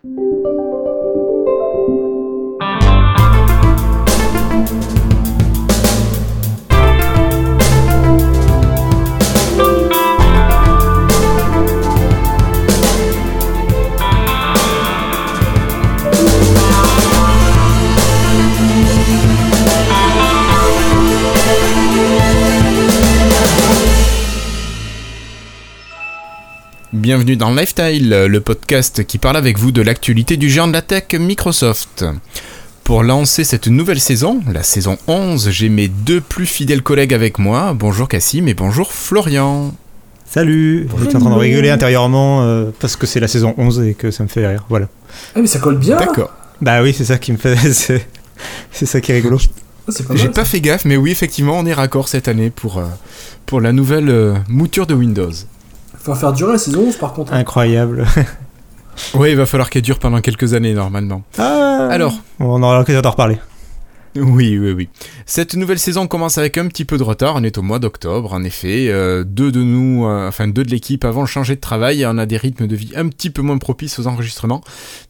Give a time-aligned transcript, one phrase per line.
[0.00, 2.27] Thank you.
[27.08, 30.82] Bienvenue dans Lifestyle, le podcast qui parle avec vous de l'actualité du géant de la
[30.82, 32.04] tech Microsoft.
[32.84, 37.38] Pour lancer cette nouvelle saison, la saison 11, j'ai mes deux plus fidèles collègues avec
[37.38, 37.72] moi.
[37.72, 39.72] Bonjour Cassim et bonjour Florian.
[40.26, 43.94] Salut J'étais en train de rigoler intérieurement euh, parce que c'est la saison 11 et
[43.94, 44.88] que ça me fait rire, voilà.
[45.34, 46.34] Ah mais ça colle bien D'accord.
[46.60, 47.56] Bah oui, c'est ça qui me fait...
[47.72, 48.06] c'est
[48.70, 49.38] c'est ça qui est rigolo.
[49.88, 52.84] Ah, J'ai pas fait gaffe, mais oui, effectivement, on est raccord cette année pour, euh,
[53.46, 55.32] pour la nouvelle euh, mouture de Windows.
[56.08, 57.34] Faut faire durer la saison 11 par contre.
[57.34, 58.06] Incroyable.
[59.14, 61.22] Oui, il va falloir qu'elle dure pendant quelques années normalement.
[61.38, 63.38] Ah Alors, On aura l'occasion d'en reparler.
[64.16, 64.88] Oui, oui, oui.
[65.26, 67.36] Cette nouvelle saison commence avec un petit peu de retard.
[67.36, 68.88] On est au mois d'octobre, en effet.
[68.88, 72.26] Euh, deux de nous, euh, enfin deux de l'équipe, avons changé de travail on a
[72.26, 74.62] des rythmes de vie un petit peu moins propices aux enregistrements.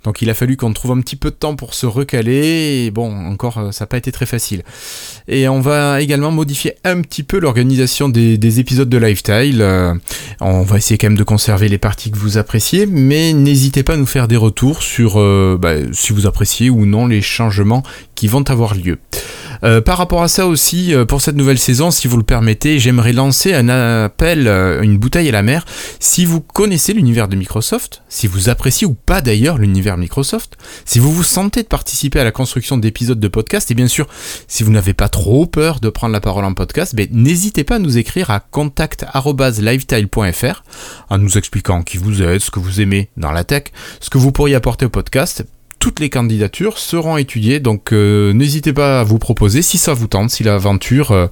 [0.04, 2.84] Donc il a fallu qu'on trouve un petit peu de temps pour se recaler.
[2.86, 4.62] Et bon, encore, euh, ça n'a pas été très facile.
[5.28, 9.64] Et on va également modifier un petit peu l'organisation des, des épisodes de Lifestyle.
[10.41, 13.94] On va essayer quand même de conserver les parties que vous appréciez, mais n'hésitez pas
[13.94, 15.16] à nous faire des retours sur
[15.58, 17.82] bah, si vous appréciez ou non les changements
[18.19, 18.98] qui vont avoir lieu.
[19.62, 22.80] Euh, par rapport à ça aussi, euh, pour cette nouvelle saison, si vous le permettez,
[22.80, 25.64] j'aimerais lancer un appel, euh, une bouteille à la mer.
[26.00, 30.98] Si vous connaissez l'univers de Microsoft, si vous appréciez ou pas d'ailleurs l'univers Microsoft, si
[30.98, 34.08] vous vous sentez de participer à la construction d'épisodes de podcast, et bien sûr,
[34.48, 37.77] si vous n'avez pas trop peur de prendre la parole en podcast, ben, n'hésitez pas
[37.77, 40.64] à nous écrire à contact.lifetile.fr
[41.08, 43.66] en nous expliquant qui vous êtes, ce que vous aimez dans la tech,
[44.00, 45.44] ce que vous pourriez apporter au podcast
[45.78, 50.06] toutes les candidatures seront étudiées, donc euh, n'hésitez pas à vous proposer si ça vous
[50.06, 51.26] tente, si l'aventure euh,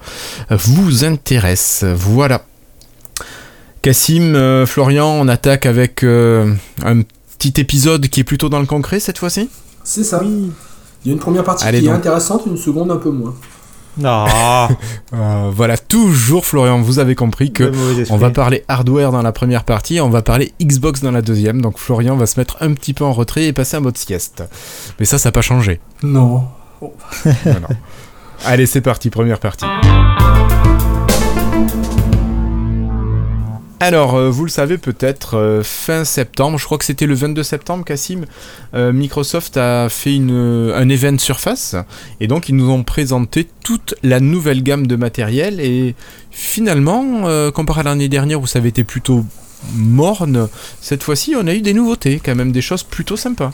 [0.51, 1.85] vous intéresse.
[1.85, 2.45] Voilà.
[3.83, 6.53] Cassim, euh, Florian, on attaque avec euh,
[6.85, 7.03] un
[7.39, 9.49] petit épisode qui est plutôt dans le concret cette fois-ci?
[9.85, 10.21] C'est ça.
[10.25, 10.51] Il
[11.05, 11.95] y a une première partie Allez qui donc.
[11.95, 13.35] est intéressante, une seconde un peu moins.
[14.05, 14.69] Ah
[15.15, 17.73] Euh, Voilà, toujours Florian, vous avez compris que
[18.11, 21.63] on va parler hardware dans la première partie, on va parler Xbox dans la deuxième,
[21.63, 24.43] donc Florian va se mettre un petit peu en retrait et passer en mode sieste.
[24.99, 25.81] Mais ça, ça n'a pas changé.
[26.03, 26.49] Non.
[28.45, 29.65] Allez, c'est parti, première partie.
[33.79, 37.43] Alors, euh, vous le savez peut-être, euh, fin septembre, je crois que c'était le 22
[37.43, 38.25] septembre, Cassim,
[38.75, 41.77] euh, Microsoft a fait un event Surface,
[42.21, 45.95] et donc ils nous ont présenté toute la nouvelle gamme de matériel, et
[46.31, 49.27] finalement, comparé à l'année dernière où ça avait été plutôt
[49.75, 50.49] morne,
[50.81, 53.53] cette fois-ci on a eu des nouveautés, quand même des choses plutôt sympas.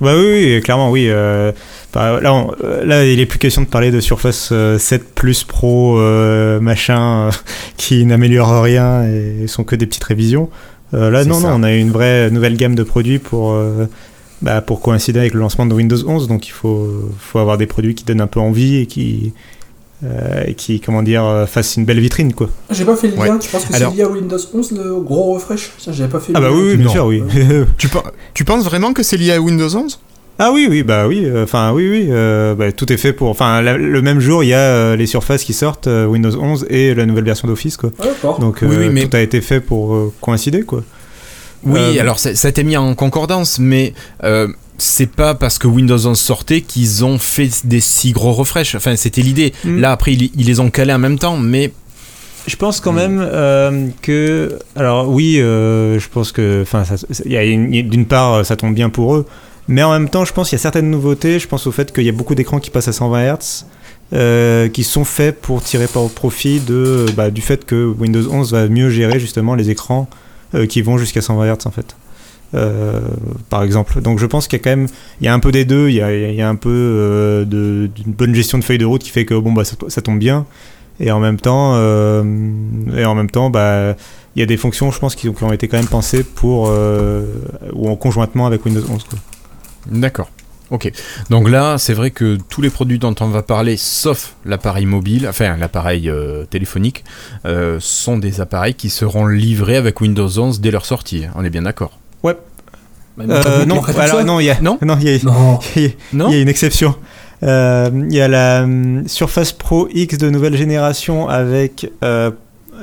[0.00, 1.06] Bah oui, oui, clairement, oui.
[1.08, 1.50] euh,
[1.92, 5.14] bah, là, on- euh, là, il est plus question de parler de Surface euh, 7
[5.14, 7.30] Plus Pro, euh, machin, euh,
[7.76, 10.50] qui n'améliore rien et sont que des petites révisions.
[10.94, 11.48] Euh, là, non, ça.
[11.48, 13.86] non, on a une vraie nouvelle gamme de produits pour, euh,
[14.40, 16.28] bah, pour coïncider avec le lancement de Windows 11.
[16.28, 19.32] Donc, il faut, faut avoir des produits qui donnent un peu envie et qui,
[20.04, 22.48] euh, et qui comment dire, euh, fassent une belle vitrine, quoi.
[22.70, 23.28] J'ai pas fait le Ouais.
[23.28, 25.72] lien, tu penses que Alors- c'est lié à Windows 11 le gros refresh?
[25.78, 26.54] Ça, j'avais pas fait le Ah bah lien.
[26.54, 26.92] oui, oui bien Non.
[26.92, 27.22] sûr, oui.
[27.78, 28.02] Tu, pen-
[28.34, 29.98] tu penses vraiment que c'est lié à Windows 11
[30.38, 33.28] Ah oui, oui, bah oui, euh, enfin oui, oui, euh, bah, tout est fait pour.
[33.28, 36.64] Enfin, le même jour, il y a euh, les surfaces qui sortent, euh, Windows 11
[36.70, 37.90] et la nouvelle version d'Office, quoi.
[37.98, 38.38] Ah, d'accord.
[38.38, 40.84] Donc Oui, euh, oui, mais- tout a été fait pour euh, coïncider, quoi.
[41.64, 44.46] Oui, Euh, alors ça, ça a été mis en concordance, mais euh,
[44.78, 48.74] c'est pas parce que Windows 11 sortait qu'ils ont fait des si gros refresh.
[48.74, 49.52] Enfin, c'était l'idée.
[49.64, 49.78] Mm.
[49.80, 51.72] Là, après, ils, ils les ont calés en même temps, mais
[52.46, 56.84] Je pense quand même euh, que, alors oui, euh, je pense que, enfin,
[57.26, 59.26] d'une part, ça tombe bien pour eux,
[59.68, 61.38] mais en même temps, je pense qu'il y a certaines nouveautés.
[61.38, 63.64] Je pense au fait qu'il y a beaucoup d'écrans qui passent à 120 Hz.
[64.14, 68.52] euh, qui sont faits pour tirer par profit de, bah, du fait que Windows 11
[68.52, 70.08] va mieux gérer justement les écrans
[70.54, 71.94] euh, qui vont jusqu'à 120 Hz en fait.
[72.54, 73.00] Euh,
[73.50, 74.00] par exemple.
[74.00, 74.86] Donc je pense qu'il y a quand même,
[75.20, 76.00] il y a un peu des deux, il y
[76.42, 79.52] a, un peu euh, d'une bonne gestion de feuille de route qui fait que bon
[79.52, 80.46] bah ça, tombe bien,
[80.98, 82.24] et en même temps, euh,
[82.96, 83.94] et en même temps, bah
[84.34, 86.22] il y a des fonctions, je pense, qui, ont- qui ont été quand même pensées
[86.22, 86.72] pour
[87.74, 89.04] ou en conjointement avec Windows 11.
[89.04, 89.18] Quoi.
[89.90, 90.30] d'accord.
[90.70, 90.90] Ok.
[91.30, 95.26] Donc là, c'est vrai que tous les produits dont on va parler, sauf l'appareil mobile,
[95.28, 96.10] enfin l'appareil
[96.50, 97.04] téléphonique,
[97.78, 101.24] sont des appareils qui seront livrés avec Windows 11 dès leur sortie.
[101.34, 101.98] On est bien d'accord?
[102.22, 102.34] Bah,
[103.16, 105.58] mais Euh, non, alors non, il y a, Non non, il y a, Non.
[105.76, 106.94] il y y a une exception.
[107.42, 112.30] Euh, Il y a la hum, Surface Pro X de nouvelle génération avec euh,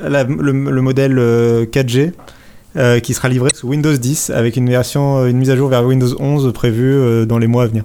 [0.02, 2.12] la- le, le modèle euh, 4G
[2.76, 5.84] euh, qui sera livré sous Windows 10 avec une version, une mise à jour vers
[5.86, 7.84] Windows 11 prévue euh, dans les mois à venir.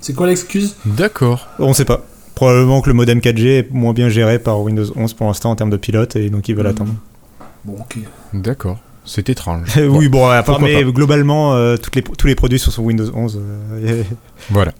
[0.00, 0.74] C'est quoi l'excuse?
[0.84, 1.46] D'accord.
[1.60, 2.02] On sait pas.
[2.34, 5.56] Probablement que le modem 4G est moins bien géré par Windows 11 pour l'instant en
[5.56, 6.72] termes de pilote et donc ils veulent Mhm.
[6.72, 6.94] attendre.
[7.64, 7.98] Bon, ok.
[8.32, 8.78] D'accord.
[9.04, 9.68] C'est étrange.
[9.88, 10.90] oui, bon, à part- mais pas.
[10.90, 13.40] globalement, euh, toutes les, tous les produits sont sur Windows 11.
[13.40, 14.06] euh, et-
[14.50, 14.72] Voilà.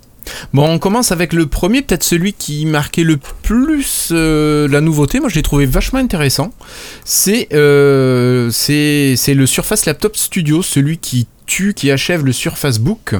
[0.54, 5.20] Bon, on commence avec le premier, peut-être celui qui marquait le plus euh, la nouveauté.
[5.20, 6.52] Moi, je l'ai trouvé vachement intéressant.
[7.04, 12.78] C'est euh, c'est c'est le Surface Laptop Studio, celui qui tue, qui achève le Surface
[12.78, 13.14] Book.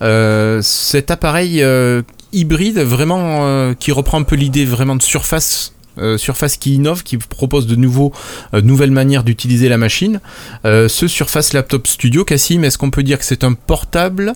[0.00, 2.00] Euh, cet appareil euh,
[2.32, 5.74] hybride, vraiment, euh, qui reprend un peu l'idée vraiment de Surface.
[5.98, 8.12] Euh, Surface qui innove, qui propose de nouveaux,
[8.54, 10.20] euh, nouvelles manières d'utiliser la machine.
[10.64, 14.32] Euh, ce Surface Laptop Studio, Cassim, est-ce qu'on peut dire que c'est un portable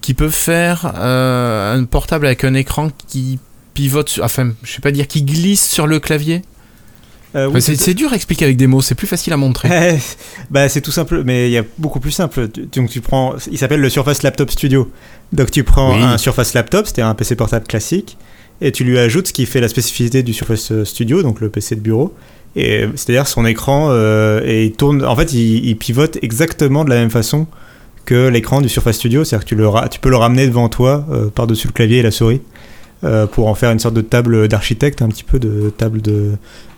[0.00, 3.38] qui peut faire un portable avec un écran qui
[3.74, 6.42] pivote, sur- enfin, je sais pas dire, qui glisse sur le clavier?
[7.36, 9.68] Euh, oui, Enfin, c'est dur à expliquer avec des mots, c'est plus facile à montrer.
[9.96, 9.98] Eh,
[10.50, 12.48] bah, c'est tout simple, mais il y a beaucoup plus simple.
[12.74, 14.90] Donc tu prends, il s'appelle le Surface Laptop Studio.
[15.34, 16.02] Donc tu prends Oui.
[16.02, 18.16] un Surface Laptop, c'est-à-dire un PC portable classique,
[18.60, 21.48] et tu lui ajoutes ce qui fait la spécificité du Surface euh, Studio, donc le
[21.48, 22.14] PC de bureau.
[22.56, 25.04] Et c'est-à-dire son écran euh, et il tourne.
[25.04, 27.46] En fait, il, il pivote exactement de la même façon
[28.04, 31.06] que l'écran du Surface Studio, c'est-à-dire que tu, le tu peux le ramener devant toi
[31.10, 32.40] euh, par-dessus le clavier et la souris.
[33.04, 36.32] euh, pour en faire une sorte de table d'architecte, un petit peu de table de,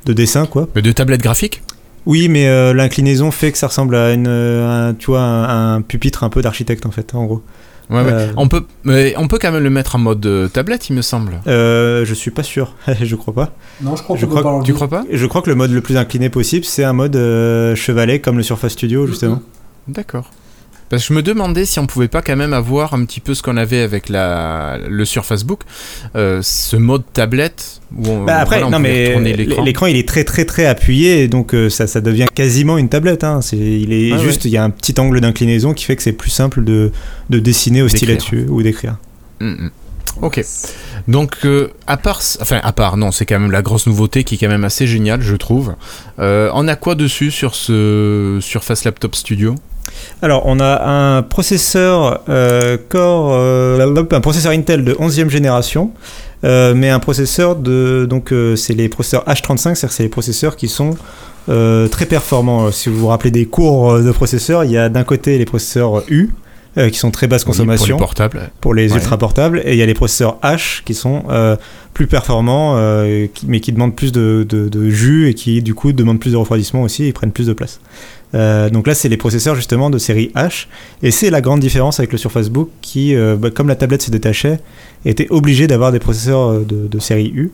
[0.06, 0.68] de dessin, quoi.
[0.74, 1.62] Mais de tablette graphique?
[2.06, 5.76] Oui, mais euh, l'inclinaison fait que ça ressemble à une, euh, un, tu vois, un,
[5.76, 7.42] un pupitre un peu d'architecte en fait, en gros.
[7.90, 8.12] Ouais, ouais.
[8.12, 10.94] Euh, On, peut, mais on peut quand même le mettre en mode euh, tablette, il
[10.94, 11.40] me semble.
[11.46, 13.50] euh, je suis pas sûr, je crois pas.
[13.82, 14.60] Non, je crois Je crois pas.
[14.64, 15.04] Tu crois pas?
[15.10, 18.36] Je crois que le mode le plus incliné possible, c'est un mode euh, chevalet comme
[18.36, 19.42] le Surface Studio justement.
[19.88, 20.30] D'accord.
[20.90, 23.32] Parce que je me demandais si on pouvait pas quand même avoir un petit peu
[23.34, 25.60] ce qu'on avait avec la, le Surface Book,
[26.16, 29.62] euh, ce mode tablette où on, Bah après, voilà, on non mais l'écran.
[29.62, 33.24] l'écran il est très très très appuyé, donc euh, ça, ça devient quasiment une tablette.
[33.24, 33.40] Hein.
[33.40, 36.02] C'est, il est Ah juste, il y a un petit angle d'inclinaison qui fait que
[36.02, 36.90] c'est plus simple de,
[37.30, 38.96] de dessiner au stylet ou d'écrire.
[39.40, 39.70] Mm, mm.
[40.22, 40.44] Ok.
[41.08, 44.34] Donc, euh, à part, enfin, à part, non, c'est quand même la grosse nouveauté qui
[44.34, 45.74] est quand même assez géniale, je trouve.
[46.18, 49.54] Euh, on a quoi dessus sur ce Surface Laptop Studio?
[50.22, 50.82] Alors, on a
[51.18, 55.90] un processeur euh, Core, euh, un processeur Intel de 11e génération,
[56.44, 60.56] euh, mais un processeur de, donc c'est les processeurs H35, c'est-à-dire que c'est les processeurs
[60.56, 60.94] qui sont
[61.46, 62.70] très performants.
[62.70, 66.02] Si vous vous rappelez des cours de processeurs, il y a d'un côté les processeurs
[66.08, 66.30] U
[66.78, 68.50] euh, qui sont très basse Oui, Pour consommation les portables.
[68.60, 68.98] pour les Ouais.
[68.98, 71.56] ultra portables et il y a les processeurs H qui sont euh,
[71.94, 75.74] plus performants euh, qui- mais qui demandent plus de, de- de jus et qui du
[75.74, 77.80] coup demandent plus de refroidissement aussi et prennent plus de place.
[78.34, 80.66] Euh, donc là c'est les processeurs justement de série H.
[81.02, 84.02] Et c'est la grande différence avec le Surface Book qui euh, bah, comme la tablette
[84.02, 84.60] se détachait
[85.04, 87.52] était obligé d'avoir des processeurs euh, de, de série U.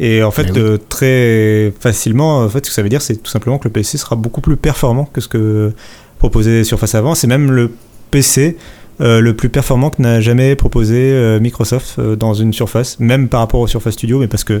[0.00, 0.58] Et en fait oui.
[0.60, 3.72] euh, très facilement en fait ce que ça veut dire c'est tout simplement que le
[3.72, 5.72] PC sera beaucoup plus performant que ce que
[6.18, 7.14] proposait Surface avant.
[7.14, 7.72] C'est même le
[8.10, 8.56] PC
[9.00, 13.28] euh, le plus performant que n'a jamais proposé euh, Microsoft euh, dans une Surface, même
[13.28, 14.60] par rapport au Surface Studio, mais parce que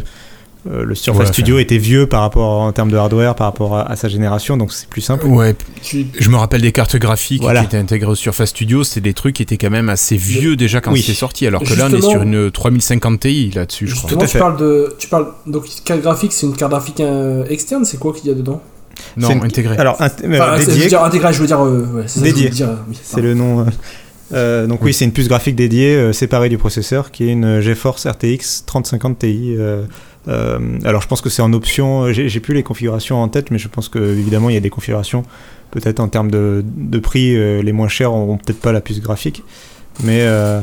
[0.70, 3.76] euh, le Surface Ouais, Studio était vieux par rapport en termes de hardware, par rapport
[3.76, 5.26] à, à sa génération, donc c'est plus simple.
[5.26, 7.60] Ouais, je me rappelle des cartes graphiques Voilà.
[7.60, 10.56] qui étaient intégrées au Surface Studio, c'est des trucs qui étaient quand même assez vieux
[10.56, 11.02] déjà quand Oui.
[11.06, 14.10] c'est sorti, alors que là on est sur une 3050 Ti là-dessus, je crois.
[14.10, 14.94] Tout à tu parles de.
[14.98, 15.28] Tu parles.
[15.46, 18.60] Donc, carte graphique, c'est une carte graphique euh, externe, c'est quoi qu'il y a dedans?
[19.16, 19.76] Non, C'est une- intégré.
[19.76, 21.60] Alors, int- euh, Enfin, Je veux dire intégré, je veux dire.
[21.60, 23.60] euh, ouais, c'est oui, le nom.
[23.60, 23.64] euh,
[24.34, 27.60] euh, donc oui, c'est une puce graphique dédiée, euh, séparée du processeur, qui est une
[27.60, 29.54] GeForce RTX 3050 Ti.
[29.56, 29.84] euh,
[30.26, 33.58] euh, alors je pense que c'est en option, j'ai plus les configurations en tête, mais
[33.58, 35.22] je pense que évidemment il y a des configurations,
[35.70, 39.00] peut-être en termes de, de prix, euh, les moins chers n'auront peut-être pas la puce
[39.00, 39.42] graphique.
[40.04, 40.60] Mais, euh,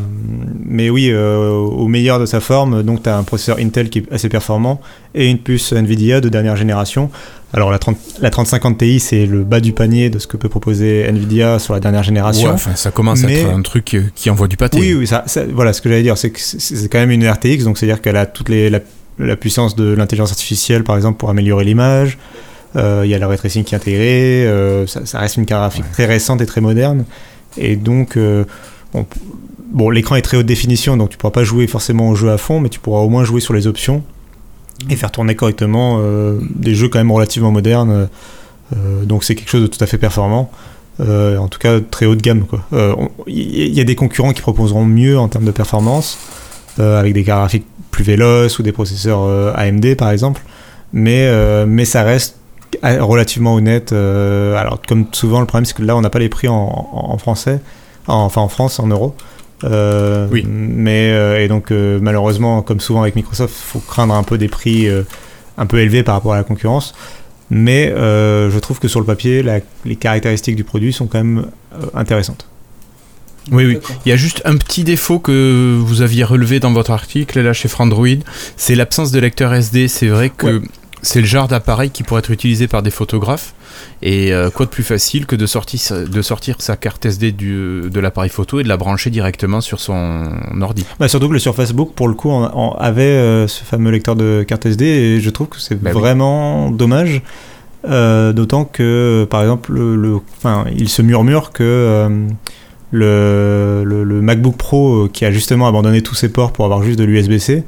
[0.65, 4.13] mais oui, au meilleur de sa forme, donc tu as un processeur Intel qui est
[4.13, 4.79] assez performant
[5.13, 7.09] et une puce Nvidia de dernière génération.
[7.53, 10.47] Alors la, 30, la 3050 Ti, c'est le bas du panier de ce que peut
[10.47, 12.47] proposer Nvidia sur la dernière génération.
[12.47, 14.79] Ouais, enfin, ça commence Mais- à être un truc qui envoie du pâté.
[14.79, 17.27] Oui, oui, ça, ça- voilà, ce que j'allais dire, c'est que c'est quand même une
[17.29, 18.79] RTX, donc c'est-à-dire qu'elle a toute les, la,
[19.19, 22.17] la puissance de l'intelligence artificielle, par exemple, pour améliorer l'image.
[22.75, 24.45] Euh, Il y a le ray tracing qui est intégré.
[24.45, 27.05] euh, ça, ça reste une carte graphique très récente et très moderne.
[27.57, 28.43] Et donc, euh,
[28.93, 29.05] on-
[29.71, 32.37] bon, l'écran est très haute définition, donc tu pourras pas jouer forcément au jeu à
[32.37, 34.03] fond, mais tu pourras au moins jouer sur les options
[34.89, 36.01] et faire tourner correctement
[36.53, 38.09] des jeux quand même relativement modernes.
[39.03, 40.51] Donc c'est quelque chose de tout à fait performant.
[40.99, 42.45] En tout cas très haut de gamme.
[43.27, 46.17] Il y, a des concurrents qui proposeront mieux en termes de performance,
[46.79, 50.41] avec des cartes graphiques plus véloces ou des processeurs euh, AMD par exemple,
[50.93, 52.37] mais, euh, mais ça reste
[52.83, 53.93] euh, relativement honnête.
[53.93, 57.17] euh, alors comme souvent le problème c'est que là on n'a pas les prix en,
[57.17, 57.59] français,
[58.07, 59.15] en- enfin en France en euros.
[59.63, 60.45] Euh, Oui.
[60.47, 64.49] Mais euh, et donc euh, malheureusement comme souvent avec Microsoft, faut craindre un peu des
[64.49, 65.03] prix euh,
[65.57, 66.93] un peu élevés par rapport à la concurrence.
[67.49, 71.19] Mais euh, je trouve que sur le papier, la- les caractéristiques du produit sont quand
[71.19, 72.47] même euh, intéressantes.
[73.51, 73.77] Oui, oui.
[74.05, 77.53] Il y a juste un petit défaut que vous aviez relevé dans votre article là
[77.53, 78.07] chez Frandroid,
[78.57, 79.87] c'est l'absence de lecteur SD.
[79.87, 80.61] C'est vrai que
[81.01, 83.53] c'est le genre d'appareil qui pourrait être utilisé par des photographes.
[84.01, 87.33] Et euh, quoi de plus facile que de sortir, sa- de sortir sa carte SD
[87.33, 90.85] du, de l'appareil photo et de la brancher directement sur son ordi.
[90.99, 94.15] Bah, surtout que le Surface Book, pour le coup, en- avait euh, ce fameux lecteur
[94.15, 95.99] de carte SD et je trouve que c'est Bah oui.
[95.99, 97.21] vraiment dommage.
[97.87, 102.09] Euh, D'autant que, par exemple, le, le- enfin, il se murmure que
[102.95, 106.81] le, le- le MacBook Pro, euh, qui a justement abandonné tous ses ports pour avoir
[106.83, 107.63] juste de l'USB-C,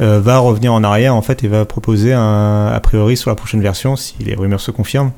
[0.00, 3.36] euh, va revenir en arrière en fait et va proposer un, a priori sur la
[3.36, 5.12] prochaine version, si les rumeurs se confirment,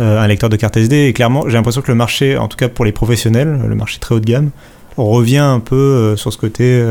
[0.00, 1.06] euh, un lecteur de carte SD.
[1.08, 3.98] Et clairement, j'ai l'impression que le marché, en tout cas pour les professionnels, le marché
[3.98, 4.50] très haut de gamme,
[4.96, 6.82] revient un peu euh, sur ce côté.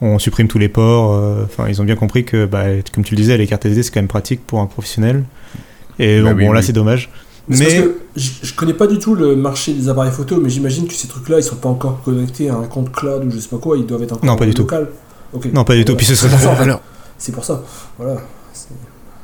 [0.00, 1.10] on supprime tous les ports.
[1.44, 2.64] Enfin, ils ont bien compris que, bah,
[2.94, 5.24] comme tu le disais, les cartes SD c'est quand même pratique pour un professionnel.
[5.98, 7.10] Et Bah bon, oui, bon, là c'est dommage.
[7.50, 10.40] C'est parce Mais que je, je connais pas du tout le marché des appareils photo,
[10.42, 13.30] mais j'imagine que ces trucs-là, ils sont pas encore connectés à un compte cloud ou
[13.30, 14.66] je sais pas quoi, ils doivent être encore Non, pas du tout.
[15.52, 15.94] non, pas du tout.
[15.96, 16.80] Puis ce serait C'est pour Alors,
[17.18, 17.62] C'est pour ça.
[17.98, 18.16] Voilà.
[18.52, 18.68] C'est-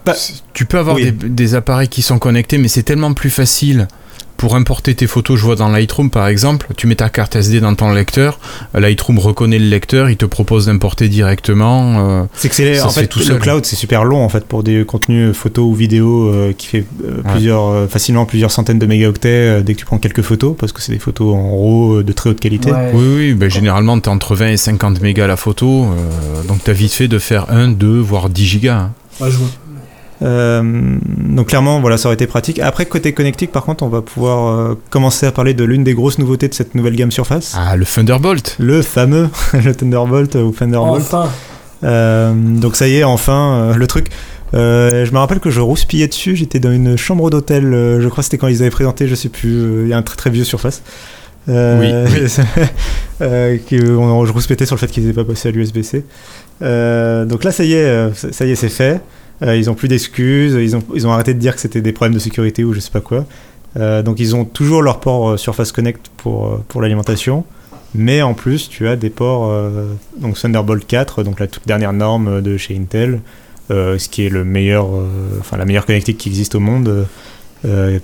[0.04, 0.14] Bah,
[0.52, 1.10] tu peux avoir oui.
[1.12, 3.88] des, des appareils qui sont connectés, mais c'est tellement plus facile
[4.42, 5.38] pour importer tes photos.
[5.38, 8.40] Je vois dans Lightroom par exemple, tu mets ta carte SD dans ton lecteur,
[8.74, 12.20] Lightroom reconnaît le lecteur, il te propose d'importer directement.
[12.20, 13.38] euh, C'est que c'est en fait fait tout le seul.
[13.38, 16.84] cloud c'est super long en fait pour des contenus photos ou vidéos euh, qui fait
[17.04, 17.30] euh, Ouais.
[17.34, 20.72] plusieurs euh, facilement plusieurs centaines de mégaoctets euh, dès que tu prends quelques photos parce
[20.72, 22.72] que c'est des photos en RAW euh, de très haute qualité.
[22.72, 22.90] Ouais.
[22.94, 26.70] Oui, oui, ben, généralement, tu entre 20 et 50 mégas la photo, euh, donc tu
[26.70, 28.74] as vite fait de faire 1, 2, voire 10 gigas.
[28.76, 28.90] hein.
[29.20, 29.48] Ouais, je vois.
[30.22, 32.58] Euh, donc clairement voilà ça aurait été pratique.
[32.60, 35.94] Après côté connectique par contre on va pouvoir euh, commencer à parler de l'une des
[35.94, 37.54] grosses nouveautés de cette nouvelle gamme Surface.
[37.58, 41.02] Ah, le Thunderbolt Le fameux le Thunderbolt ou Thunderbolt.
[41.02, 41.28] Enfin,
[41.84, 44.06] Euh, donc ça y est, enfin, euh, le truc.
[44.54, 48.06] Euh, je me rappelle que je rouspillais dessus, j'étais dans une chambre d'hôtel, euh, je
[48.08, 50.02] crois que c'était quand ils avaient présenté, je sais plus, euh, il y a un
[50.02, 50.82] très très vieux surface.
[51.48, 52.06] Euh,
[53.20, 56.04] euh, que on- je rouspétais sur le fait qu'ils n'étaient pas passés à l'USB-C.
[56.62, 59.00] Euh, donc là, ça y est, euh, ça ça y est, c'est fait.
[59.42, 61.92] Euh, ils ont plus d'excuses, ils ont, ils ont arrêté de dire que c'était des
[61.92, 63.24] problèmes de sécurité ou je sais pas quoi.
[63.78, 67.44] Euh, donc ils ont toujours leur port euh, Surface Connect pour, euh, pour l'alimentation.
[67.94, 69.86] Mais en plus, tu as des ports euh,
[70.18, 73.20] donc Thunderbolt 4, donc la toute dernière norme de chez Intel,
[73.70, 75.04] euh, ce qui est le meilleur, euh,
[75.40, 77.06] enfin la meilleure connectique qui existe au monde,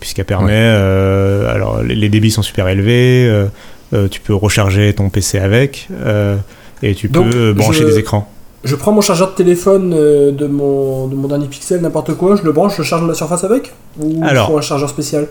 [0.00, 3.47] puisqu'elle permet, euh, alors les, les débits sont super élevés, euh,
[3.95, 6.37] euh, tu peux recharger ton PC avec, euh,
[6.83, 8.30] et tu Donc, peux brancher je- des écrans.
[8.65, 12.37] Je prends mon chargeur de téléphone euh, de, mon, de mon dernier Pixel, n'importe quoi,
[12.37, 14.49] je le branche, je charge ma surface avec Ou Alors.
[14.49, 15.27] faut un chargeur spécial?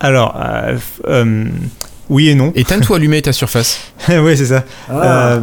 [0.00, 0.76] Alors, euh,
[1.08, 1.44] euh,
[2.10, 2.52] oui et non.
[2.54, 3.80] Éteins-toi allumer ta surface?
[4.08, 4.64] oui, c'est ça.
[4.90, 5.40] Ah, Euh,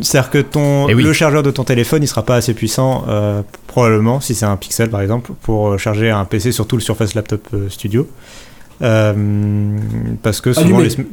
[0.00, 1.02] C'est-à-dire que ton, Eh oui.
[1.02, 4.56] le chargeur de ton téléphone, il sera pas assez puissant, euh, probablement, si c'est un
[4.56, 8.08] Pixel par exemple, pour charger un PC, surtout le Surface Laptop Studio.
[8.82, 9.12] Euh,
[10.22, 10.84] parce que souvent Allumé.
[10.84, 11.06] les, sm-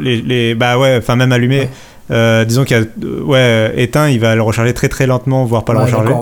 [0.00, 1.60] les, les- bah ouais, enfin même allumé.
[1.60, 1.70] Ouais.
[2.10, 5.44] Euh, disons qu'il y a, euh, ouais, éteint, il va le recharger très très lentement,
[5.44, 6.12] voire pas le recharger.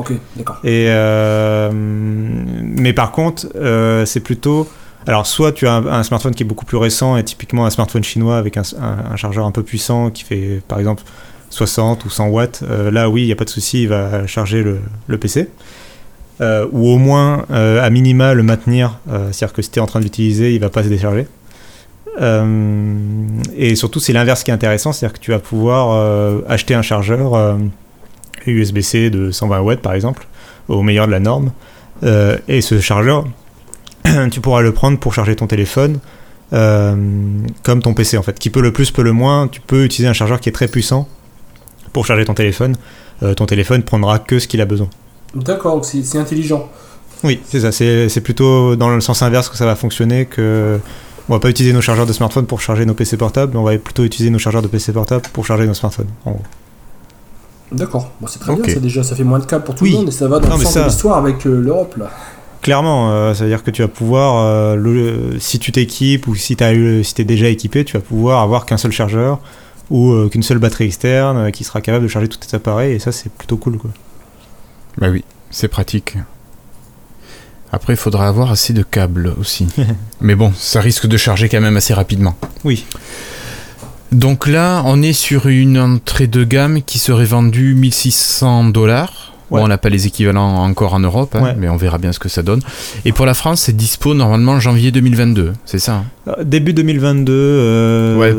[0.64, 4.69] Et euh, mais par contre, euh, c'est plutôt.
[5.07, 7.71] Alors, soit tu as un, un smartphone qui est beaucoup plus récent et typiquement un
[7.71, 11.02] smartphone chinois avec un, un- un chargeur un peu puissant qui fait par exemple
[11.50, 12.62] 60 ou 100 watts.
[12.90, 15.49] là, oui, il n'y a pas de souci, il va charger le, le PC.
[16.40, 18.99] Ou au moins, à minima, le maintenir.
[19.31, 21.28] C'est-à-dire que si tu es en train de l'utiliser, il va pas se décharger.
[22.20, 22.94] Euh,
[23.56, 26.82] et surtout, c'est l'inverse qui est intéressant, c'est-à-dire que tu vas pouvoir euh, acheter un
[26.82, 27.56] chargeur euh,
[28.46, 30.26] USB-C de 120 watts par exemple,
[30.68, 31.50] au meilleur de la norme.
[32.02, 33.25] Euh, et ce chargeur,
[34.30, 35.99] tu pourras le prendre pour charger ton téléphone,
[36.52, 36.94] euh,
[37.62, 38.38] comme ton PC en fait.
[38.38, 39.49] Qui peut le plus, peut le moins.
[39.49, 41.08] Tu peux utiliser un chargeur qui est très puissant
[41.92, 42.76] pour charger ton téléphone.
[43.23, 44.88] Euh, ton téléphone prendra que ce qu'il a besoin.
[45.35, 46.68] D'accord, donc c'est intelligent.
[47.25, 47.73] Oui, c'est ça.
[47.73, 50.78] C'est plutôt dans le sens inverse que ça va fonctionner que.
[51.28, 53.64] On va pas utiliser nos chargeurs de smartphone pour charger nos PC portables, mais on
[53.64, 56.06] va plutôt utiliser nos chargeurs de PC portables pour charger nos smartphones.
[56.25, 56.42] en gros.
[57.73, 59.90] D'accord, bon, c'est très bien, ça déjà, ça fait moins de câbles pour tout Oui.
[59.90, 61.97] le monde et ça va dans Non, le sens ça- de l'histoire avec euh, l'Europe
[61.97, 62.11] là.
[62.62, 66.37] Clairement, euh, ça veut dire que tu vas pouvoir, euh, le- si tu t'équipes ou
[66.37, 69.40] si tu eu, si es déjà équipé, tu vas pouvoir avoir qu'un seul chargeur
[69.90, 72.92] ou euh, qu'une seule batterie externe euh, qui sera capable de charger tous tes appareils
[72.95, 73.90] et ça c'est plutôt cool quoi.
[74.99, 76.16] Bah oui, c'est pratique.
[77.73, 79.66] Après, il faudra avoir assez de câbles aussi.
[80.20, 82.35] Mais bon, ça risque de charger quand même assez rapidement.
[82.64, 82.85] Oui.
[84.12, 89.32] Donc là, on est sur une entrée de gamme qui serait vendue 1600 dollars.
[89.50, 89.61] Ouais.
[89.61, 91.54] Bon, on n'a pas les équivalents encore en Europe, hein, Ouais.
[91.56, 92.61] mais on verra bien ce que ça donne.
[93.04, 97.32] Et pour la France, c'est dispo normalement janvier 2022, c'est ça hein Euh, Début 2022,
[97.32, 98.35] euh, Ouais,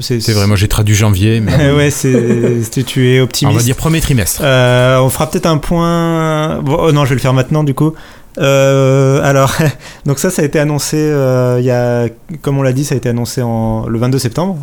[0.00, 3.58] c'est- C'est vrai, moi j'ai traduit janvier, mais ouais, c'est c'est- tu es on optimiste.
[3.58, 4.40] va dire premier trimestre.
[4.44, 6.60] Euh, on fera peut-être un point.
[6.60, 7.94] Bon, oh non, je vais le faire maintenant du coup.
[8.38, 9.54] Euh, alors,
[10.06, 12.08] donc ça, ça a été annoncé, euh, il y a,
[12.40, 14.58] comme on l'a dit, ça a été annoncé en, le 22 septembre.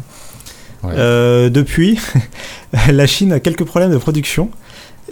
[0.84, 0.94] Ouais.
[0.96, 2.00] Euh, depuis,
[2.92, 4.50] la Chine a quelques problèmes de production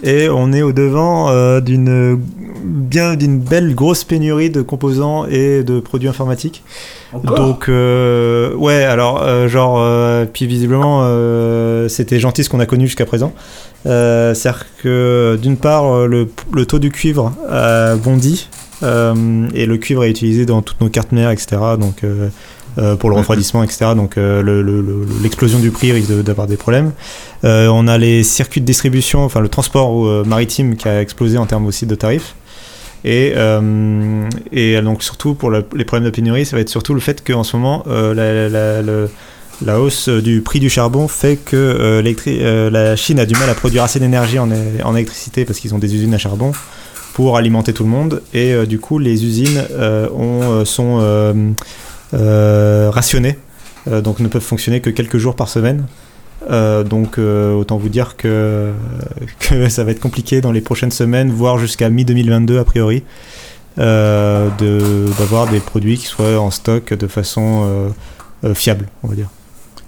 [0.02, 2.18] et on est au devant euh, d'une
[2.64, 6.62] bien d'une belle grosse pénurie de composants et de produits informatiques.
[7.12, 9.84] Encore Donc euh, ouais, alors euh, genre
[10.32, 11.02] puis visiblement
[11.88, 13.32] c'était gentil ce qu'on a connu jusqu'à présent.
[13.84, 18.48] C'est-à-dire que d'une part le, le taux du cuivre a bondi
[18.82, 21.56] et le cuivre est utilisé dans toutes nos cartes mères, etc.
[21.78, 22.02] Donc
[22.96, 23.92] pour le refroidissement, etc.
[23.96, 26.92] Donc euh, le- le- le- l'explosion du prix risque d'avoir des problèmes.
[27.44, 31.38] Euh, on a les circuits de distribution, enfin le transport euh, maritime qui a explosé
[31.38, 32.34] en termes aussi de tarifs.
[33.04, 36.94] Et, euh, et donc surtout pour le- les problèmes de pénurie, ça va être surtout
[36.94, 39.08] le fait qu'en ce moment, euh, la, la- le-
[39.64, 43.48] la hausse du prix du charbon fait que euh, euh, la Chine a du mal
[43.50, 44.48] à produire assez d'énergie en,
[44.84, 46.52] en électricité parce qu'ils ont des usines à charbon
[47.14, 48.22] pour alimenter tout le monde.
[48.34, 51.50] Et euh, du coup, les usines euh, ont, euh, sont euh, euh,
[52.12, 53.38] rationnées,
[53.90, 55.86] euh, donc ne peuvent fonctionner que quelques jours par semaine.
[56.50, 58.70] Euh, donc euh, autant vous dire que,
[59.40, 63.02] que ça va être compliqué dans les prochaines semaines, voire jusqu'à mi-2022 a priori,
[63.78, 67.88] euh, de- d'avoir des produits qui soient en stock de façon euh,
[68.44, 69.28] euh, fiable, on va dire.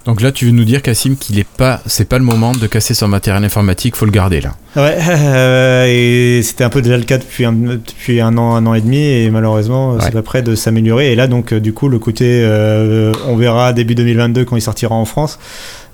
[0.05, 2.65] Donc là, tu veux nous dire, Cassim, qu'il est pas, c'est pas le moment de
[2.65, 4.55] casser son matériel informatique, faut le garder là.
[4.75, 8.65] Ouais, euh, et c'était un peu déjà le cas depuis un, depuis un an, un
[8.65, 10.11] an et demi, et malheureusement, c'est Ouais.
[10.11, 11.11] pas prêt de s'améliorer.
[11.11, 14.61] Et là, donc, euh, du coup, le côté, euh, on verra début 2022 quand il
[14.61, 15.37] sortira en France.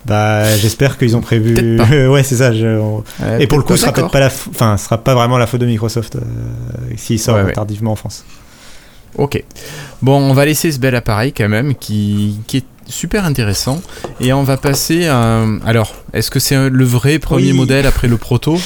[0.05, 1.77] Bah, j'espère qu'ils ont prévu.
[2.09, 2.53] Ouais, c'est ça.
[2.53, 2.79] je-
[3.39, 5.37] Et pour le coup, ce sera peut-être pas la, f- enfin, ce sera pas vraiment
[5.37, 6.19] la faute de Microsoft euh,
[6.95, 7.51] s'il sort Ouais, ouais.
[7.51, 8.23] tardivement en France.
[9.17, 9.43] Ok.
[10.01, 13.81] Bon, on va laisser ce bel appareil quand même qui, qui est super intéressant.
[14.19, 15.45] Et on va passer à.
[15.65, 17.57] Alors, est-ce que c'est le vrai premier Oui.
[17.57, 18.59] modèle après le proto?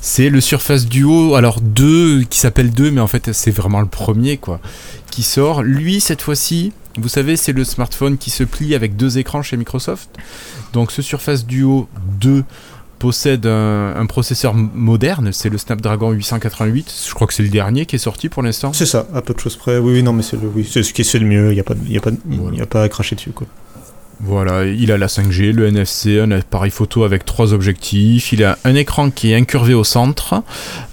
[0.00, 3.86] C'est le Surface Duo, alors 2, qui s'appelle 2, mais en fait c'est vraiment le
[3.88, 4.60] premier quoi,
[5.10, 5.62] qui sort.
[5.64, 9.56] Lui, cette fois-ci, vous savez, c'est le smartphone qui se plie avec deux écrans chez
[9.56, 10.08] Microsoft.
[10.74, 11.88] Donc ce Surface Duo
[12.20, 12.44] 2
[13.00, 16.94] possède un, un processeur moderne, c'est le Snapdragon 888.
[17.08, 18.72] Je crois que c'est le dernier qui est sorti pour l'instant.
[18.72, 19.78] C'est ça, à peu de choses près.
[19.78, 21.50] Oui, oui, non, mais c'est le, oui, c'est ce qui est c'est le mieux.
[21.52, 22.56] Il y a pas, y a pas, de- il Voilà.
[22.58, 23.46] y a pas à cracher dessus, quoi.
[24.20, 28.56] Voilà, il a la 5G, le NFC, un appareil photo avec trois objectifs, il a
[28.64, 30.42] un écran qui est incurvé au centre,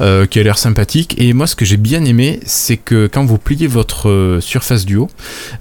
[0.02, 3.24] euh, qui a l'air sympathique, et moi ce que j'ai bien aimé, c'est que quand
[3.26, 5.10] vous pliez votre euh, Surface Duo,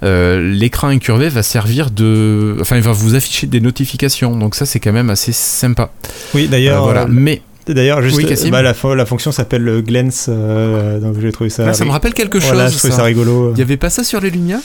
[0.03, 2.57] euh, l'écran incurvé va servir de...
[2.59, 5.91] Enfin, il va vous afficher des notifications, donc ça c'est quand même assez sympa.
[6.33, 11.15] Oui, Euh, d'ailleurs, voilà, mais D'ailleurs, juste, Oui, bah, la, la fonction s'appelle euh, donc
[11.21, 11.65] j'ai trouvé ça.
[11.65, 12.49] là, ça me rappelle quelque chose.
[12.51, 13.03] Voilà, je trouvais ça, ça.
[13.03, 13.51] rigolo.
[13.51, 14.59] Il n'y avait pas ça sur les Lumia?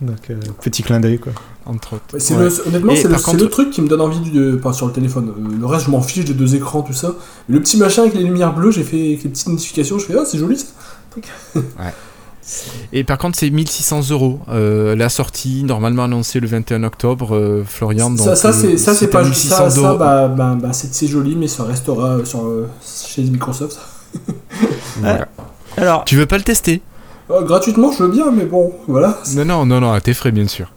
[0.00, 1.32] Donc, euh, petit clin d'œil, quoi.
[1.66, 2.04] Entre autres.
[2.14, 2.44] Ouais, c'est Ouais.
[2.44, 4.92] le- honnêtement, c'est le, contre- le truc qui me donne envie de, pas sur le
[4.92, 5.30] téléphone.
[5.36, 7.14] Euh, le reste, je m'en fiche des deux écrans, tout ça.
[7.48, 10.14] Le petit machin avec les lumières bleues, j'ai fait avec les petites notifications, je fais
[10.16, 10.66] ah c'est joli ça.
[12.92, 14.40] Et par contre, c'est 1600 euros.
[14.48, 18.16] Euh, la sortie, normalement annoncée le 21 octobre, euh, Florian.
[18.16, 21.46] ça, donc, ça c'est ça c'est pas 1600 ça, bah, bah, bah, c'est joli, mais
[21.48, 22.48] ça restera sur
[22.82, 23.78] chez Microsoft.
[25.00, 25.28] Voilà.
[25.76, 26.80] Alors, Tu veux pas le tester?
[27.30, 29.18] Euh, gratuitement, je veux bien, mais bon, voilà.
[29.36, 30.72] Non, non, non, non, à tes frais, bien sûr.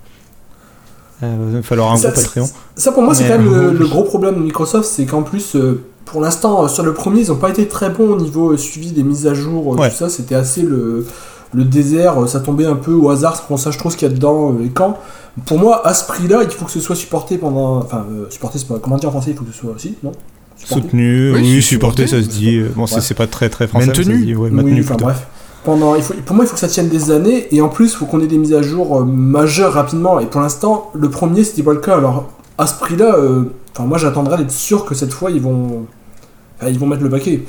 [1.23, 2.49] euh, il va falloir un Ça, gros Patreon.
[2.75, 5.21] Ça pour moi c'est quand même le, euh, le gros problème de Microsoft, c'est qu'en
[5.21, 8.17] plus euh, pour l'instant euh, sur le premier ils ont pas été très bons au
[8.19, 9.89] niveau euh, suivi des mises à jour, euh, Ouais.
[9.91, 11.05] tout ça c'était assez le,
[11.53, 14.11] le désert, euh, ça tombait un peu au hasard on sache trop ce qu'il y
[14.11, 14.97] a dedans euh, et quand.
[15.45, 17.77] Pour moi à ce prix là il faut que ce soit supporté pendant...
[17.77, 18.79] Enfin euh, supporté c'est pas...
[18.81, 20.11] Comment dire en français il faut que ce soit aussi, non?
[20.57, 22.61] Supporté Soutenu, Oui, supporté, ça se dit.
[22.75, 23.01] Bon, c'est Ouais.
[23.01, 23.87] c'est pas très très français.
[23.87, 24.25] mais ça se Maintenu.
[24.25, 25.27] dit, ouais, Oui, maintenu enfin bref.
[25.63, 27.91] Pendant, il faut, pour moi, il faut que ça tienne des années, et en plus,
[27.91, 30.19] il faut qu'on ait des mises à jour euh, majeures rapidement.
[30.19, 31.97] Et pour l'instant, le premier, c'était pas le cas.
[31.97, 33.43] Alors, à ce prix-là, euh,
[33.73, 35.85] enfin, moi, j'attendrais d'être sûr que cette fois, ils vont,
[36.67, 37.43] ils vont mettre le paquet.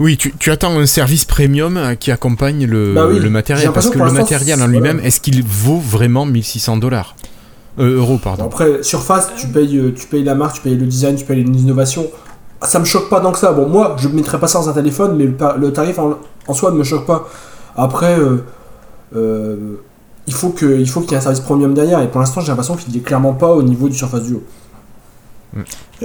[0.00, 3.28] Oui, tu, tu attends un service premium euh, qui accompagne le, Bah oui, le j'ai
[3.28, 3.70] matériel.
[3.72, 5.06] Parce que le matériel en lui-même, voilà.
[5.06, 7.14] est-ce qu'il vaut vraiment 1600 dollars
[7.78, 8.46] euh, Euros, pardon.
[8.46, 11.60] après, Surface, tu payes, tu payes la marque, tu payes le design, tu payes les
[11.60, 12.06] innovations.
[12.62, 13.52] Ça me choque pas tant que ça.
[13.52, 16.18] Bon, moi, je ne mettrais pas ça dans un téléphone, mais le, le tarif en,
[16.48, 17.28] en soi ne me choque pas.
[17.76, 18.44] Après, euh,
[19.16, 19.56] euh,
[20.26, 22.92] il faut qu'il y ait un service premium derrière, et pour l'instant, j'ai l'impression qu'il
[22.94, 24.42] n'est clairement pas au niveau du Surface Duo.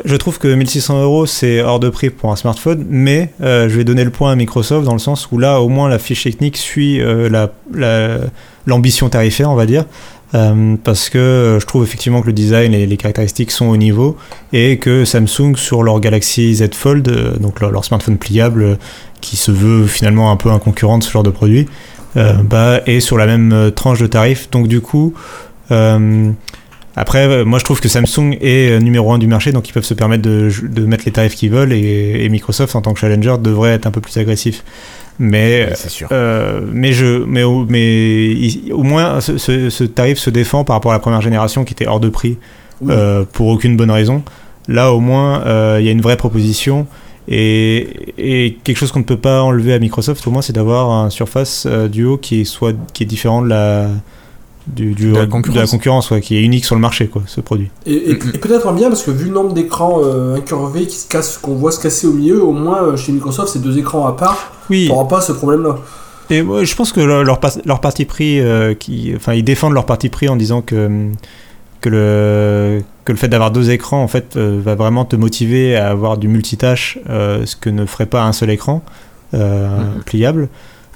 [0.04, 3.78] Je trouve que 1600 euros c'est hors de prix pour un smartphone, mais euh, je
[3.78, 6.24] vais donner le point à Microsoft dans le sens où là au moins la fiche
[6.24, 8.22] technique suit euh, la- la-
[8.66, 9.86] l'ambition tarifaire, on va dire.
[10.34, 13.78] Euh, parce que euh, je trouve effectivement que le design et les caractéristiques sont au
[13.78, 14.18] niveau
[14.54, 18.78] et que Samsung sur leur Galaxy Z Fold, euh, donc leur, smartphone pliable
[19.22, 21.68] qui se veut finalement un peu un concurrent de ce genre de produit,
[22.16, 24.50] bah, est sur la même tranche de tarif.
[24.50, 25.14] Donc du coup,
[26.96, 29.96] après, moi je trouve que Samsung est numéro un du marché, donc ils peuvent se
[29.96, 33.88] permettre de, mettre les tarifs qu'ils veulent et Microsoft en tant que challenger devrait être
[33.88, 34.64] un peu plus agressif.
[35.20, 36.08] Mais, c'est sûr.
[36.12, 40.64] euh, mais, je, mais, au, mais il- au moins, ce, ce- ce tarif se défend
[40.64, 42.38] par rapport à la première génération qui était hors de prix
[42.82, 42.94] Oui.
[42.94, 44.24] euh, pour aucune bonne raison.
[44.68, 46.88] Là, au moins, euh, il y a une vraie proposition.
[47.28, 50.92] Et, et quelque chose qu'on ne peut pas enlever à Microsoft, au moins, c'est d'avoir
[50.92, 53.88] un Surface Duo qui est, soit, qui est différent de la,
[54.68, 55.72] du, du- De la concurrence.
[55.72, 57.70] concurrence, ouais, qui est unique sur le marché, quoi, ce produit.
[57.86, 58.32] Et, et- Mm, mm.
[58.34, 61.38] et peut-être en bien parce que vu le nombre d'écrans euh, incurvés qui se cassent,
[61.38, 64.14] qu'on voit se casser au milieu, au moins euh, chez Microsoft c'est deux écrans à
[64.14, 65.78] part, Oui, on n'aura pas ce problème-là.
[66.32, 69.86] Et je pense que leur, leur, leur parti pris, euh, qui, enfin, ils défendent leur
[69.86, 71.10] parti pris en disant que,
[71.82, 75.76] que, le, que le fait d'avoir deux écrans, en fait, euh, va vraiment te motiver
[75.76, 78.84] à avoir du multitâche, euh, ce que ne ferait pas un seul écran
[79.36, 80.02] euh, Mhm.
[80.04, 80.50] pliable.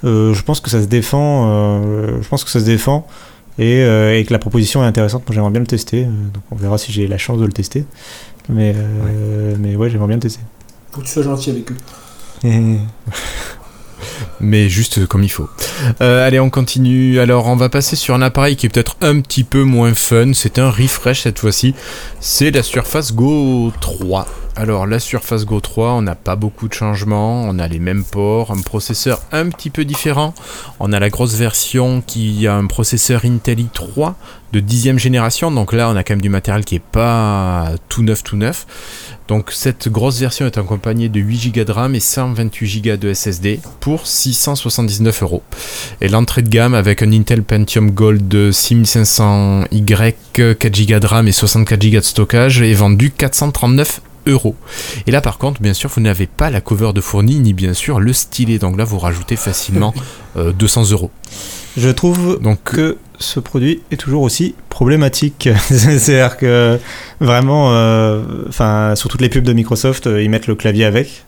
[0.04, 1.46] Euh, je pense que ça se défend.
[1.48, 3.06] euh, je pense que ça se défend.
[3.60, 5.22] Et, euh, et que la proposition est intéressante.
[5.28, 6.04] Moi, j'aimerais bien le tester.
[6.04, 7.84] euh, donc, on verra si j'ai la chance de le tester.
[8.48, 10.40] Mais, euh, mais ouais, j'aimerais bien le tester.
[10.90, 11.76] Faut que tu sois gentil avec eux.
[14.40, 15.50] mais juste comme il faut.
[16.00, 17.20] Euh, allez, on continue.
[17.20, 20.32] Alors, on va passer sur un appareil qui est peut-être un petit peu moins fun.
[20.32, 21.74] C'est un refresh cette fois-ci.
[22.18, 24.26] C'est la Surface Go 3.
[24.56, 27.44] Alors, la Surface Go 3, on n'a pas beaucoup de changements.
[27.44, 30.34] On a les mêmes ports, un processeur un petit peu différent.
[30.80, 34.14] On a la grosse version qui a un processeur Intel i3
[34.52, 35.50] de 10 génération.
[35.50, 38.66] Donc là, on a quand même du matériel qui est pas tout neuf, tout neuf.
[39.28, 43.14] Donc cette grosse version est accompagnée de 8 Go de RAM et 128 Go de
[43.14, 45.42] SSD pour 679 euros.
[46.00, 51.32] Et l'entrée de gamme avec un Intel Pentium Gold 6500Y, 4 Go de RAM et
[51.32, 54.54] 64 Go de stockage est vendu 439 euros.
[55.06, 57.74] Et là par contre, bien sûr, vous n'avez pas la cover de fourni ni bien
[57.74, 58.58] sûr le stylet.
[58.58, 59.94] Donc là, vous rajoutez facilement
[60.36, 61.10] euh, 200 euros.
[61.76, 65.48] Je trouve Donc que ce produit est toujours aussi problématique.
[65.60, 66.78] C'est-à-dire que
[67.20, 68.22] vraiment, euh,
[68.94, 71.24] sur toutes les pubs de Microsoft, euh, ils mettent le clavier avec.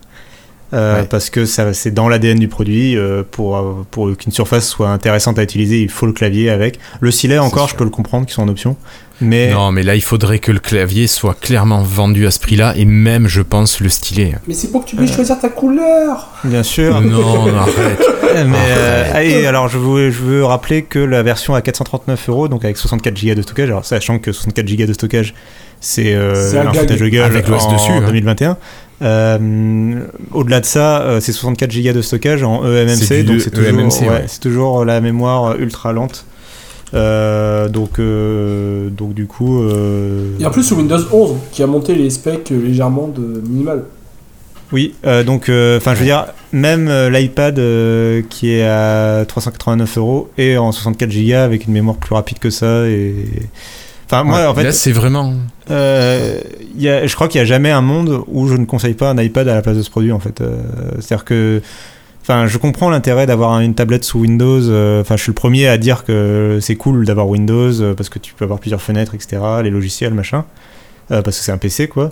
[0.72, 1.06] euh, Ouais.
[1.06, 2.96] Parce que c'est dans l'ADN du produit.
[2.96, 6.78] euh, pour euh, pour qu'une surface soit intéressante à utiliser, il faut le clavier avec.
[7.00, 8.76] Le stylet, encore, je peux le comprendre, qui sont en option.
[9.22, 12.74] Mais non, mais là, il faudrait que le clavier soit clairement vendu à ce prix-là
[12.76, 14.34] et même, je pense, le stylet.
[14.46, 17.00] Mais c'est pour que tu puisses choisir ta couleur bien sûr.
[17.00, 18.46] Non, arrête.
[18.46, 22.48] Mais, euh, et alors, je veux, je veux rappeler que la version à 439 euros,
[22.48, 25.34] donc avec 64 Go de stockage, alors sachant que 64 Go de stockage,
[25.80, 28.02] c'est euh, un foutage de gueule Avec l'OS en dessus, hein.
[28.06, 28.56] 2021.
[29.02, 30.00] Euh,
[30.32, 33.68] Au-delà de ça, euh, c'est 64 Go de stockage en E eMMC, donc c'est toujours,
[33.68, 34.24] eMMC, ouais, ouais.
[34.28, 36.24] c'est toujours la mémoire ultra lente.
[36.94, 41.66] Euh, donc, euh, donc du coup, euh, Et en plus, sur Windows 11, qui a
[41.66, 43.84] monté les specs légèrement de minimal.
[44.72, 49.98] Oui, euh, donc, enfin, je veux dire, même euh, l'iPad euh, qui est à 389
[49.98, 52.86] euros et en 64 Go avec une mémoire plus rapide que ça.
[52.86, 53.14] Et...
[54.06, 55.34] Enfin, moi, Ouais, en fait, là, c'est vraiment.
[55.70, 56.38] euh,
[56.74, 58.94] il y a, je crois qu'il n'y a jamais un monde où je ne conseille
[58.94, 60.40] pas un iPad à la place de ce produit, en fait.
[60.40, 60.56] Euh,
[61.00, 61.60] C'est-à-dire que.
[62.22, 64.60] Enfin, je comprends l'intérêt d'avoir une tablette sous Windows.
[64.68, 68.08] euh, Enfin, je suis le premier à dire que c'est cool d'avoir Windows euh, parce
[68.08, 69.42] que tu peux avoir plusieurs fenêtres, etc.
[69.64, 70.44] Les logiciels, machin.
[71.10, 72.10] Euh, parce que c'est un PC, quoi.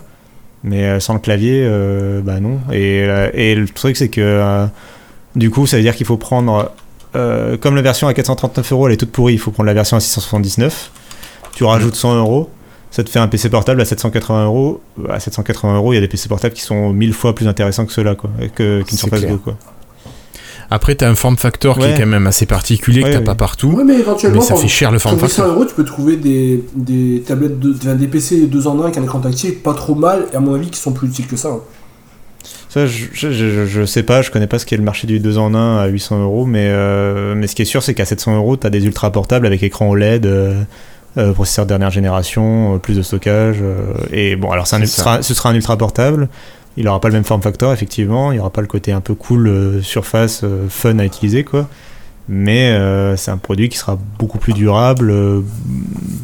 [0.65, 2.59] Mais sans le clavier, euh, bah non.
[2.73, 4.67] Et, et le truc, c'est que euh,
[5.37, 6.73] du coup, ça veut dire qu'il faut prendre.
[7.15, 9.75] euh, comme la version à 439 euros, elle est toute pourrie, il faut prendre la
[9.75, 10.91] version à 679.
[11.55, 12.51] Tu rajoutes 100 euros,
[12.91, 14.81] ça te fait un PC portable à 780 euros.
[15.09, 17.87] À 780 euros, il y a des PC portables qui sont mille fois plus intéressants
[17.87, 18.31] que ceux-là, quoi.
[18.55, 19.33] que- C'est Surface clair.
[19.33, 19.57] Go, quoi.
[20.71, 23.25] Après, t'as un form factor qui est quand même assez particulier, que Ouais, t'as ouais.
[23.25, 23.73] pas partout.
[23.73, 25.55] Ouais, mais éventuellement, Mais ça pour- fait cher le form pour 800 factor.
[25.57, 29.03] euros, tu peux trouver des, des tablettes, de, des PC 2 en 1 avec un
[29.03, 31.49] écran tactile pas trop mal, et à mon avis, qui sont plus utiles que ça.
[31.49, 31.61] hein.
[32.69, 35.19] Ça, je, je, je- je sais pas, je connais pas ce qu'est le marché du
[35.19, 38.05] 2 en 1 à 800 euros, mais, euh, mais ce qui est sûr, c'est qu'à
[38.05, 40.63] 700 euros, t'as des ultra portables avec écran OLED, euh,
[41.19, 43.57] euh, processeur dernière génération, euh, plus de stockage.
[43.61, 46.29] euh, et bon, alors un- ce sera un ultra portable.
[46.81, 48.33] Il aura pas le même form factor, effectivement.
[48.33, 51.45] Il y aura pas le côté un peu cool, euh, surface, euh, fun à utiliser,
[51.45, 51.69] quoi.
[52.29, 55.13] Mais euh, c'est un produit qui sera beaucoup plus durable,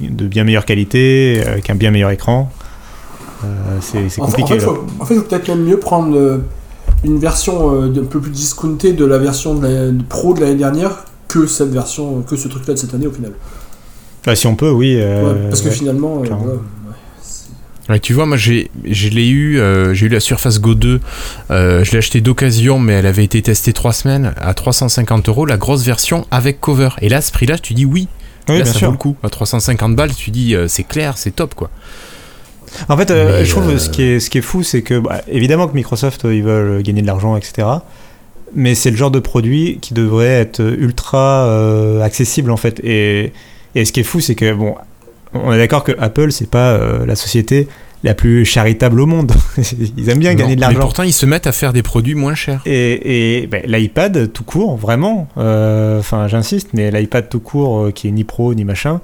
[0.00, 2.50] de bien meilleure qualité, avec un bien meilleur écran.
[3.80, 4.54] C'est En, en compliqué.
[4.58, 4.72] fait, là.
[4.72, 6.40] faut, en fait, faut peut-être même mieux prendre
[7.04, 10.54] une version un peu plus discountée de la version de la- de pro de l'année
[10.56, 13.32] dernière que cette version, que ce truc-là de cette année au final.
[14.22, 14.96] Enfin, si on peut, oui.
[14.96, 15.74] Ouais, parce que ouais.
[15.74, 16.36] finalement, voilà,
[17.88, 21.00] ouais, tu vois, moi j'ai, je l'ai eu, euh, j'ai eu la Surface Go 2,
[21.50, 25.46] euh, je l'ai acheté d'occasion, mais elle avait été testée 3 semaines à 350 euros,
[25.46, 26.90] la grosse version avec cover.
[27.00, 28.08] Et là, à ce prix-là, tu dis oui,
[28.48, 28.88] Oui, là bien ça sûr.
[28.88, 29.16] vaut le coup.
[29.22, 31.70] À 350 balles, tu dis euh, c'est clair, c'est top quoi.
[32.88, 35.22] En fait, Mais, je trouve ce, qui est, ce qui est fou, c'est que, bah,
[35.28, 37.66] évidemment que Microsoft, ils veulent gagner de l'argent, etc.
[38.54, 42.80] Mais c'est le genre de produit qui devrait être ultra accessible, en fait.
[42.82, 43.32] Et,
[43.76, 44.74] et ce qui est fou, c'est que, bon,
[45.44, 47.68] on est d'accord que Apple, c'est pas euh, la société
[48.04, 49.32] la plus charitable au monde.
[49.58, 50.80] ils aiment bien Non, gagner de Mais l'argent.
[50.80, 52.60] pourtant, ils se mettent à faire des produits moins chers.
[52.66, 57.90] Et, et ben, l'iPad tout court, vraiment, euh, enfin j'insiste, mais l'iPad tout court euh,
[57.90, 59.00] qui est ni pro ni machin,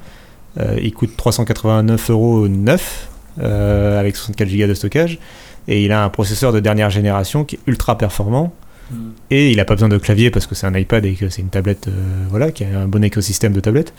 [0.61, 3.09] euh, il coûte 389 euros neuf
[3.41, 5.19] avec 64 Go de stockage
[5.67, 8.53] et il a un processeur de dernière génération qui est ultra performant
[8.93, 9.11] Mm.
[9.31, 11.43] et il a pas besoin de clavier parce que c'est un iPad et que c'est
[11.43, 13.95] une tablette euh, voilà qui a un bon écosystème de tablettes.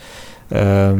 [0.54, 0.96] Euh,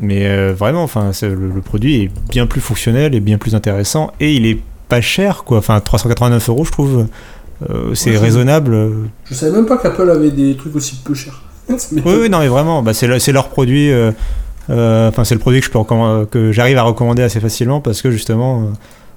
[0.00, 4.12] mais euh, vraiment, enfin le, le produit est bien plus fonctionnel et bien plus intéressant
[4.20, 4.58] et il est
[4.88, 5.58] pas cher quoi.
[5.58, 7.06] Enfin 389 euros je trouve.
[7.70, 8.76] euh, c'est Ouais, raisonnable.
[9.24, 11.42] Je savais même pas qu'Apple avait des trucs aussi peu chers.
[11.92, 13.90] Oui, oui, non, mais vraiment, bah, c'est, le- c'est leur produit.
[13.90, 14.10] euh,
[14.70, 17.80] euh, Enfin, c'est le produit que je peux recomm- que j'arrive à recommander assez facilement
[17.80, 18.70] parce que justement,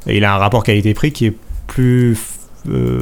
[0.07, 1.35] il a un rapport qualité-prix qui est
[1.67, 2.17] plus
[2.69, 2.99] euh,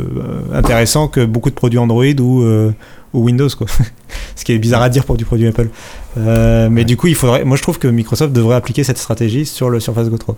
[0.53, 2.71] intéressant que beaucoup de produits Android ou, euh,
[3.13, 3.67] ou Windows, quoi.
[4.35, 5.69] Ce qui est bizarre à dire pour du produit Apple.
[6.17, 7.43] Euh, mais du coup, il faudrait.
[7.43, 10.35] Moi, je trouve que Microsoft devrait appliquer cette stratégie sur le Surface Go 3.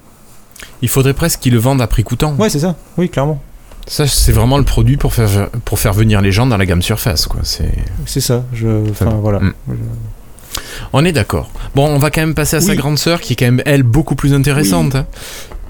[0.82, 2.36] Il faudrait presque qu'ils le vendent à prix coûtant.
[2.38, 2.76] Ouais, c'est ça.
[2.98, 3.42] Oui, clairement.
[3.88, 6.82] Ça, c'est vraiment le produit pour faire, pour faire venir les gens dans la gamme
[6.82, 7.26] Surface.
[7.28, 7.42] Quoi.
[7.44, 7.72] C'est...
[8.06, 8.44] Ça.
[8.54, 8.68] Je.
[8.90, 9.40] Enfin, Enfin, voilà.
[9.40, 9.54] mm.
[10.94, 11.50] On est d'accord.
[11.76, 13.84] Bon, on va quand même passer à sa grande sœur, qui est quand même, elle,
[13.84, 14.96] beaucoup plus intéressante.
[14.96, 15.06] hein,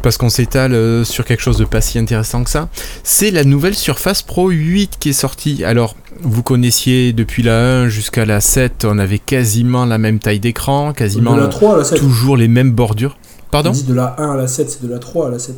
[0.02, 2.70] parce qu'on s'étale euh, sur quelque chose de pas si intéressant que ça.
[3.04, 5.64] C'est la nouvelle Surface Pro 8 qui est sortie.
[5.64, 10.40] Alors, vous connaissiez depuis la 1 jusqu'à la 7, on avait quasiment la même taille
[10.40, 12.00] d'écran, quasiment De la 3 à la 7.
[12.00, 13.18] toujours les mêmes bordures.
[13.50, 15.56] Pardon dit de la 1 à la 7, c'est de la 3 à la 7.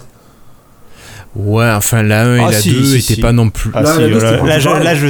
[1.36, 3.22] Ouais, enfin la 1 et Ah, la si, 2 si, étaient si.
[3.22, 3.72] pas non plus.
[3.74, 5.08] Ah Là, là, je, là, je-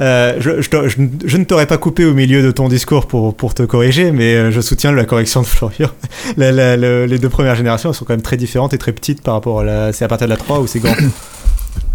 [0.00, 3.06] euh, je, je te- je- je ne t'aurais pas coupé au milieu de ton discours
[3.06, 5.90] pour, pour te corriger, mais euh, je soutiens la correction de Florian.
[6.38, 8.92] La- la- le- les deux premières générations elles sont quand même très différentes et très
[8.92, 9.92] petites par rapport à la...
[9.92, 10.94] C'est à partir de la 3 où c'est grand.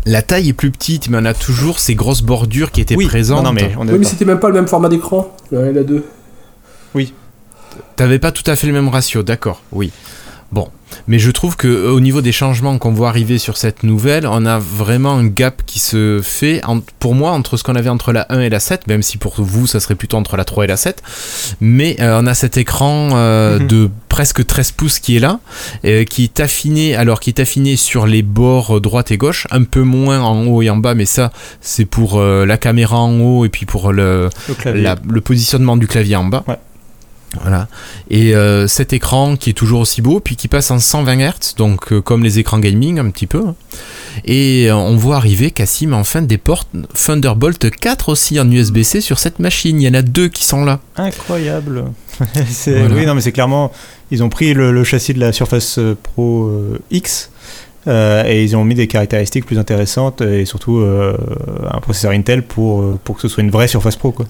[0.08, 3.08] La taille est plus petite, mais on a toujours ces grosses bordures qui étaient oui,
[3.08, 3.44] présentes.
[3.44, 5.66] non, non, mais on Oui, mais c'était même pas le même format d'écran, la 1
[5.68, 6.06] et la 2.
[7.98, 9.92] T'avais pas tout à fait le même ratio, d'accord, oui.
[10.52, 10.70] Bon,
[11.08, 14.28] mais je trouve que euh, au niveau des changements qu'on voit arriver sur cette nouvelle,
[14.28, 17.90] on a vraiment un gap qui se fait, en- pour moi, entre ce qu'on avait
[17.90, 20.46] entre la 1 et la 7, même si pour vous, ça serait plutôt entre la
[20.46, 21.02] 3 et la 7.
[21.62, 23.68] Mais euh, on a cet écran euh, Mhm.
[23.68, 25.40] de presque 13 pouces qui est là,
[25.86, 29.64] euh, qui est affiné, alors qui est affiné sur les bords droite et gauche, un
[29.64, 33.46] peu moins en haut et en bas, mais ça, c'est pour la caméra en haut
[33.46, 34.82] et puis pour le, Le clavier.
[34.82, 36.44] la- le positionnement du clavier en bas.
[36.48, 36.58] Ouais.
[37.42, 37.68] Voilà.
[38.10, 41.56] Et euh, cet écran qui est toujours aussi beau, puis qui passe en 120 Hz,
[41.58, 43.44] donc euh, comme les écrans gaming un petit peu.
[43.48, 43.56] hein.
[44.26, 49.20] Et euh, on voit arriver Cassim enfin des portes Thunderbolt 4 aussi en USB-C sur
[49.20, 49.80] cette machine.
[49.82, 50.80] Il y en a deux qui sont là.
[50.96, 51.86] Incroyable.
[52.66, 52.96] Voilà.
[52.96, 53.72] Oui, non, mais c'est clairement.
[54.10, 56.52] Ils ont pris le, le châssis de la Surface Pro
[56.90, 57.30] X
[57.88, 61.16] euh, et ils ont mis des caractéristiques plus intéressantes et surtout euh,
[61.72, 64.12] un processeur Intel pour, pour que ce soit une vraie Surface Pro.
[64.12, 64.26] Quoi.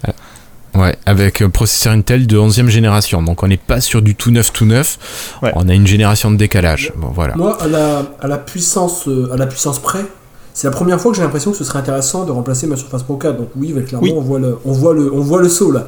[0.77, 3.21] Ouais, avec un processeur Intel de 11e génération.
[3.23, 4.97] Donc on n'est pas sur du tout neuf tout neuf.
[5.41, 5.51] Ouais.
[5.55, 6.93] On a une génération de décalage.
[6.95, 7.35] Bon voilà.
[7.35, 10.05] Moi, à la, à la puissance, euh, à la puissance près,
[10.53, 13.03] c'est la première fois que j'ai l'impression que ce serait intéressant de remplacer ma Surface
[13.03, 13.37] Pro 4.
[13.37, 14.13] Donc oui, bah, clairement, Oui.
[14.15, 15.87] On, voit le, on, voit le, on voit le saut là.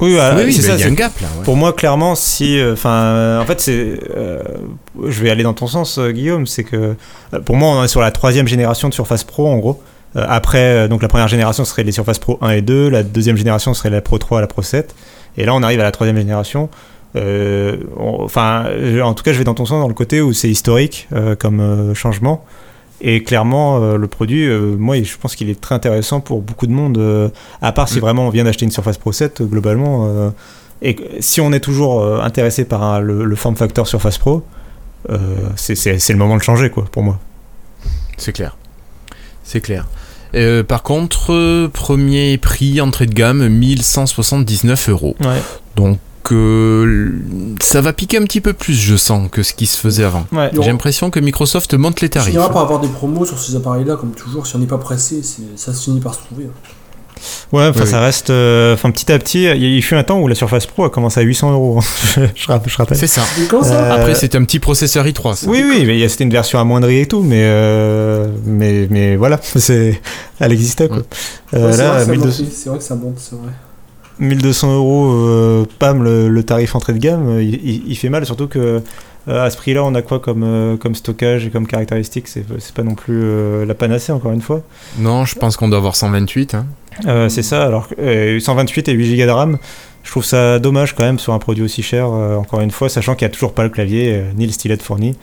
[0.00, 0.74] Oui, oui, c'est bah, ça.
[0.74, 1.28] il y a c'est- un gap là.
[1.36, 1.44] ouais.
[1.44, 4.38] Pour moi, clairement, si, euh, enfin, en fait, c'est, euh,
[5.06, 6.94] je vais aller dans ton sens, euh, Guillaume, c'est que,
[7.34, 9.82] euh, pour moi, on est sur la troisième génération de Surface Pro, en gros.
[10.16, 13.02] Euh, après, euh, donc la première génération serait les Surface Pro 1 et 2, la
[13.02, 14.94] deuxième génération serait la Pro 3 et la Pro 7,
[15.36, 16.68] et là, on arrive à la troisième génération.
[17.16, 18.66] Euh, on- Enfin,
[19.02, 21.34] en tout cas, je vais dans ton sens dans le côté où c'est historique euh,
[21.36, 22.44] comme euh, changement.
[23.02, 27.32] Et clairement, le produit, moi, je pense qu'il est très intéressant pour beaucoup de monde.
[27.62, 28.00] à part si Mm.
[28.00, 30.32] vraiment on vient d'acheter une Surface Pro 7, euh, globalement.
[30.82, 34.42] et si on est toujours intéressé par un- le, le form factor Surface Pro,
[35.56, 37.18] c'est le moment de changer, quoi, pour moi.
[38.18, 38.56] C'est clair.
[39.44, 39.86] C'est clair.
[40.34, 45.16] Euh, par contre, euh, premier prix entrée de gamme, 1179 euros.
[45.20, 45.42] Ouais.
[45.76, 45.98] Donc,
[46.32, 47.10] euh,
[47.62, 50.26] ça va piquer un petit peu plus, je sens, que ce qui se faisait avant.
[50.32, 50.50] Ouais.
[50.52, 52.28] J'ai l'impression que Microsoft monte les On tarifs.
[52.30, 54.46] finira par avoir des promos sur ces appareils-là, comme toujours.
[54.46, 56.44] Si on n'est pas pressé, c'est- ça se finit par se trouver.
[56.44, 56.70] hein.
[57.52, 58.30] Ouais, enfin, Oui, ça reste.
[58.30, 60.66] euh, Enfin, petit à petit, il y a- il fut un temps où la Surface
[60.66, 61.80] Pro a commencé à 800 euros.
[62.34, 62.96] je, rapp- je rappelle.
[62.98, 63.22] C'est ça.
[63.52, 65.34] Euh, Après, c'était un petit processeur i3.
[65.36, 65.46] ça.
[65.48, 70.00] Oui, oui, mais c'était une version amoindrie et tout, mais, euh, mais, mais voilà, c'est,
[70.38, 70.98] elle existait quoi.
[70.98, 71.02] Mm.
[71.54, 73.36] Euh, Ouais, c'est vrai là, que ça 1200, monte, c'est vrai que ça monte, c'est
[73.36, 73.50] vrai.
[74.18, 78.26] 1200 euros, euh, pam, le, le tarif entrée de gamme, il, il- il fait mal,
[78.26, 78.82] surtout que
[79.28, 82.44] euh, à ce prix-là, on a quoi comme, euh, comme stockage et comme caractéristique C'est,
[82.74, 84.62] pas non plus euh, la panacée, encore une fois.
[84.98, 86.54] Non, je pense qu'on doit avoir 128.
[86.54, 86.66] hein.
[87.06, 89.58] Euh, c'est ça, alors que, euh, 128 et 8 Go de RAM,
[90.02, 92.88] je trouve ça dommage quand même sur un produit aussi cher, euh, encore une fois,
[92.88, 95.16] sachant qu'il n'y a toujours pas le clavier euh, ni le stylet fourni,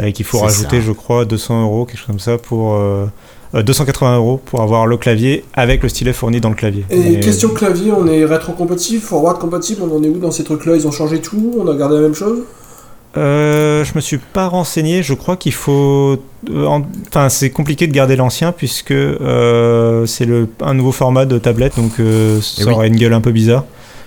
[0.00, 0.86] et qu'il faut rajouter, ça.
[0.86, 2.74] je crois, 200 euros, quelque chose comme ça, pour.
[2.74, 3.06] euh,
[3.54, 6.84] euh, 280 euros pour avoir le clavier avec le stylet fourni dans le clavier.
[6.90, 10.44] Et Mais- question clavier, on est rétro-compatible, forward compatible, on en est où dans ces
[10.44, 10.76] trucs-là?
[10.76, 12.40] Ils ont changé tout On a gardé la même chose?
[13.16, 15.02] Euh, je me suis pas renseigné.
[15.02, 16.22] Je crois qu'il faut.
[16.54, 21.92] Enfin, c'est compliqué de garder l'ancien puisque c'est le un nouveau format de tablette, donc
[22.42, 22.72] ça oui.
[22.72, 23.64] aura une gueule un peu bizarre.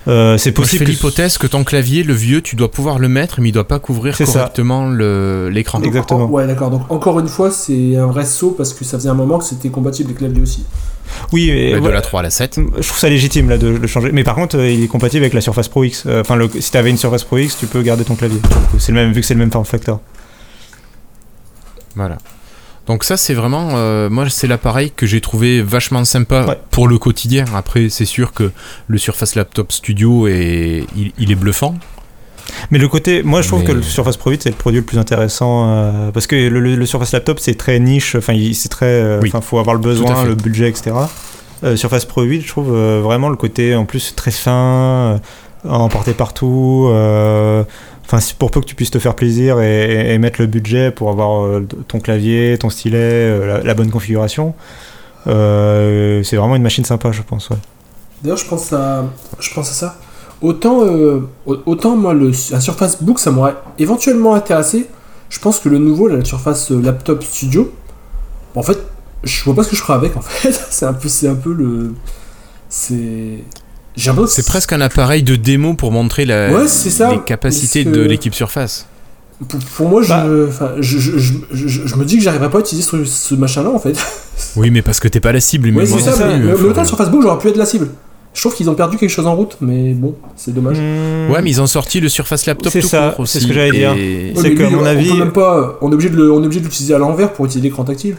[0.08, 0.80] Euh, c'est Moi, je possible.
[0.80, 3.52] fais que- l'hypothèse que ton clavier, le vieux, tu dois pouvoir le mettre, mais il
[3.52, 5.80] doit pas couvrir correctement l'écran.
[5.84, 6.26] Exactement.
[6.26, 6.72] en- ouais, d'accord.
[6.72, 9.44] Donc, encore une fois, c'est un vrai saut parce que ça faisait un moment que
[9.46, 10.66] c'était compatible avec clavier aussi.
[11.32, 12.58] Oui, mais de la 3 à la 7.
[12.80, 14.12] Je trouve ça légitime là de le changer.
[14.12, 16.04] Mais par contre, euh, il est compatible avec la Surface Pro X.
[16.08, 18.40] Euh, Enfin, si t'avais une Surface Pro X, tu peux garder ton clavier.
[18.80, 20.00] C'est le même, vu que c'est le même form factor.
[21.96, 22.18] Voilà.
[22.88, 26.60] Donc ça c'est vraiment, euh, moi c'est l'appareil que j'ai trouvé vachement sympa Ouais.
[26.72, 27.46] pour le quotidien.
[27.56, 28.52] Après c'est sûr que
[28.88, 31.76] le Surface Laptop Studio est, il, il est bluffant.
[32.70, 34.80] Mais le côté, moi je trouve Mais- que le Surface Pro 8 c'est le produit
[34.80, 38.15] le plus intéressant euh, parce que le, le- le Surface Laptop c'est très niche.
[38.15, 39.30] Enfin, il- c'est très, euh, Oui.
[39.30, 40.91] enfin, faut avoir le besoin, le budget, etc.
[41.63, 45.22] Euh, Surface Pro 8, je trouve vraiment le côté en plus très fin,
[45.63, 46.89] à emporter partout.
[48.13, 50.91] Enfin, pour peu que tu puisses te faire plaisir et, et- et mettre le budget
[50.91, 54.54] pour avoir euh, ton clavier, ton stylet, euh, la, la bonne configuration.
[55.28, 57.50] euh, c'est vraiment une machine sympa, je pense.
[58.21, 59.06] D'ailleurs, je pense à,
[59.39, 59.97] je pense à ça.
[60.41, 60.80] Autant,
[61.45, 64.88] au- autant moi, le, un Surface Book, ça m'aurait éventuellement intéressé.
[65.30, 67.71] Je pense que le nouveau, la Surface Laptop Studio,
[68.56, 68.78] en fait,
[69.24, 70.17] je vois pas ce que je ferai avec.
[70.17, 71.93] En fait, c'est un peu, c'est un peu le,
[72.69, 73.43] c'est,
[74.27, 77.12] C'est presque un appareil de démo pour montrer la, Ouais, ça.
[77.12, 78.88] les capacités de l'équipe Surface.
[79.49, 80.25] Pour, pour moi, je, Bah.
[80.47, 83.34] enfin, je, je, je, je- je me dis que j'arriverai pas à utiliser ce, ce
[83.36, 83.97] machin-là, en fait.
[84.56, 85.69] Oui mais parce que t'es pas la cible.
[85.71, 86.27] Mais Ouais, moi c'est ça.
[86.27, 86.86] plus, mais, mais autant Florian.
[86.86, 87.89] sur Facebook, j'aurais pu être la cible.
[88.34, 90.77] Je trouve qu'ils ont perdu quelque chose en route, mais bon, c'est dommage.
[90.77, 91.32] Hmm.
[91.32, 93.54] Ouais mais ils ont sorti le Surface Laptop C'est tout ça, court c'est ce que
[93.54, 93.93] j'allais dire.
[93.93, 96.15] et- C'est Ouais, que, à mon on avis- peut même pas, on est obligé de
[96.15, 98.15] le- on est obligé de l'utiliser à l'envers pour utiliser l'écran tactile.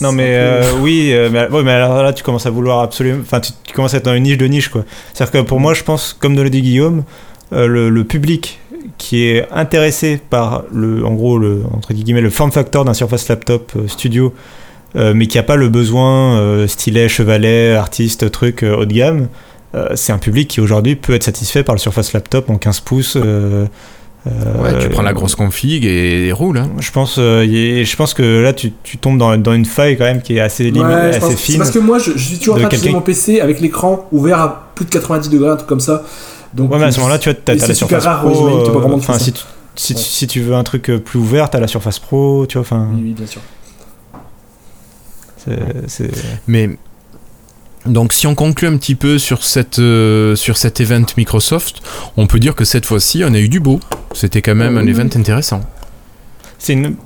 [0.00, 3.20] Non mais euh, oui, euh, mais, ouais, mais alors là tu commences à vouloir absolument,
[3.20, 4.84] enfin tu, tu commences à être dans une niche de niche quoi.
[5.12, 7.04] C'est-à-dire que pour moi je pense, comme de le dit Guillaume,
[7.52, 8.60] euh, le, le public
[8.96, 13.28] qui est intéressé par le, en gros le entre guillemets le form factor d'un Surface
[13.28, 14.34] Laptop Studio,
[14.94, 19.28] mais qui a pas le besoin stylet, chevalet, artiste, truc haut de gamme,
[19.94, 23.18] c'est un public qui aujourd'hui peut être satisfait par le Surface Laptop en 15 pouces.
[24.26, 26.58] Euh, Ouais, tu prends la grosse config et, et roule.
[26.58, 26.68] Hein.
[26.78, 30.04] Je pense, euh, je pense que là tu, tu tombes dans, dans une faille quand
[30.04, 31.58] même qui est assez, limite, Ouais, assez fine.
[31.58, 34.06] parce que moi, je, je suis toujours en de train quelqu'un- mon PC avec l'écran
[34.12, 36.02] ouvert à plus de 90 degrés, un truc comme ça.
[36.52, 38.30] Donc, Ouais, mais à ce moment-là, tu vois, t'as la super Surface rare, Pro.
[38.30, 39.40] pas euh, vraiment de Enfin, si, tu,
[39.76, 40.04] si, tu- Ouais.
[40.06, 42.62] si tu veux un truc plus ouvert, t'as la Surface Pro, tu vois.
[42.62, 43.40] Enfin, Oui, oui, bien sûr.
[46.46, 46.70] Mais
[47.86, 51.80] donc si on conclut un petit peu sur cette euh, sur cet event Microsoft,
[52.16, 53.80] on peut dire que cette fois-ci on a eu du beau.
[54.12, 54.90] C'était quand même un Oui.
[54.90, 55.60] event intéressant.
[56.58, 56.96] c'est une.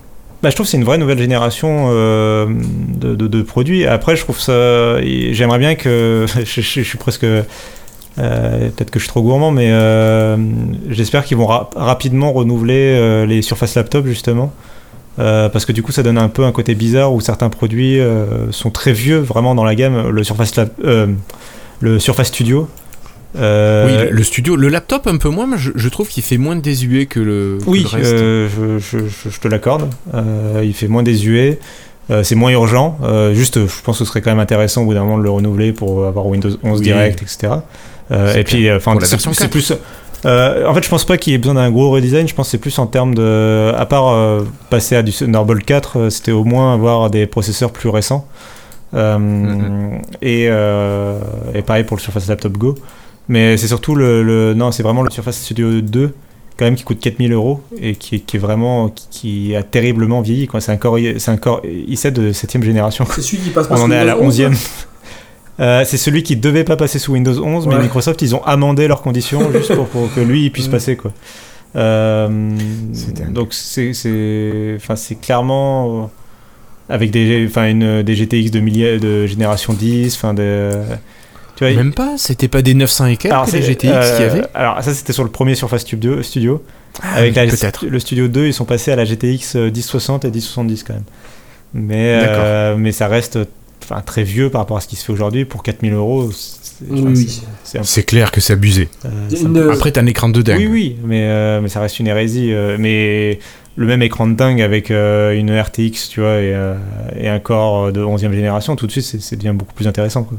[0.42, 3.87] Bah, je trouve que c'est une vraie nouvelle génération euh, de, de- de produits.
[3.87, 5.00] Après, je trouve ça.
[5.02, 6.26] J'aimerais bien que.
[6.44, 7.24] je, je- je suis presque.
[7.24, 7.42] euh,
[8.16, 10.37] Peut-être que je suis trop gourmand, mais euh,
[10.90, 14.52] j'espère qu'ils vont ra- rapidement renouveler euh, les Surface Laptop justement.
[15.18, 18.00] Euh, parce que du coup, ça donne un peu un côté bizarre où certains produits
[18.00, 20.09] euh, sont très vieux vraiment dans la gamme.
[20.09, 20.53] Le Surface,
[20.85, 21.07] euh,
[21.81, 22.68] le Surface Studio.
[23.37, 26.38] oui, le, le studio, le laptop un peu moins, mais je, je trouve qu'il fait
[26.38, 28.11] moins désuet que le, que oui, le reste.
[28.16, 29.88] je, je- je- je te l'accorde.
[30.62, 31.59] Il fait moins désuet.
[32.22, 32.98] c'est moins urgent.
[33.33, 35.31] Juste, je pense que ce serait quand même intéressant au bout d'un moment de le
[35.31, 36.85] renouveler pour avoir Windows 11 Oui.
[36.85, 37.55] Direct, etc.
[38.37, 39.50] Et puis, enfin, c'est version c'est 4.
[39.50, 39.72] plus.
[40.24, 42.26] Euh, en fait, je pense pas qu'il y ait besoin d'un gros redesign.
[42.28, 43.72] Je pense que c'est plus en termes de.
[43.76, 47.70] À part euh, passer à du Thunderbolt 4, euh, c'était au moins avoir des processeurs
[47.70, 48.26] plus récents.
[48.94, 50.02] Euh, Mhm.
[50.22, 51.18] et, euh,
[51.54, 52.74] et pareil pour le Surface Laptop Go.
[53.28, 56.14] Mais c'est surtout le, le- Non, c'est vraiment le Surface Studio 2
[56.56, 58.88] quand même qui coûte 4000 euros et qui, qui est vraiment.
[58.90, 60.46] Qui, qui a terriblement vieilli.
[60.46, 60.60] quoi.
[60.60, 60.78] C'est un
[61.18, 63.04] c'est un Core i7 de 7ème génération.
[63.10, 64.54] C'est celui qui passe pas On en est à la Windows 11, 11e.
[65.60, 67.78] Euh, c'est celui qui devait pas passer sous Windows 11, mais.
[67.78, 71.12] Microsoft ils ont amendé leurs conditions juste pour, pour que lui il puisse passer quoi.
[71.76, 72.28] Euh,
[73.30, 76.06] donc c'est c'est enfin c'est clairement euh,
[76.94, 80.70] avec des enfin une des GTX de milliers de génération 10, enfin de
[81.56, 84.26] tu vois, Même pas, c'était pas des 900 et quelques alors, les GTX euh, qu'il
[84.26, 86.62] y avait Alors ça c'était sur le premier Surface Studio, Studio.
[87.02, 87.86] Ah avec la- peut-être.
[87.86, 91.04] le Studio 2 ils sont passés à la GTX 1060 et 1070 quand même.
[91.76, 93.38] Euh, mais ça reste
[93.85, 96.31] enfin très vieux par rapport à ce qui se fait aujourd'hui pour 4000 euros.
[96.33, 98.05] c'est- Oui, oui.
[98.07, 98.89] clair que c'est abusé.
[99.05, 100.59] euh, une- Après, t'as un écran de dingue.
[100.59, 102.53] oui oui mais mais ça reste une hérésie.
[102.53, 103.39] euh, mais
[103.76, 106.74] le même écran de dingue avec euh, une RTX tu vois et, euh,
[107.18, 110.39] et un corps de 11e génération tout de suite c'est- devient beaucoup plus intéressant quoi.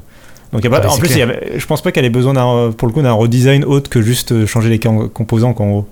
[0.54, 2.10] Donc y a pas, Ah bah, en plus, y a- je pense pas qu'elle ait
[2.10, 5.54] besoin d'un, pour le coup d'un redesign autre que juste euh, changer les com- composants
[5.54, 5.88] qu'en gros.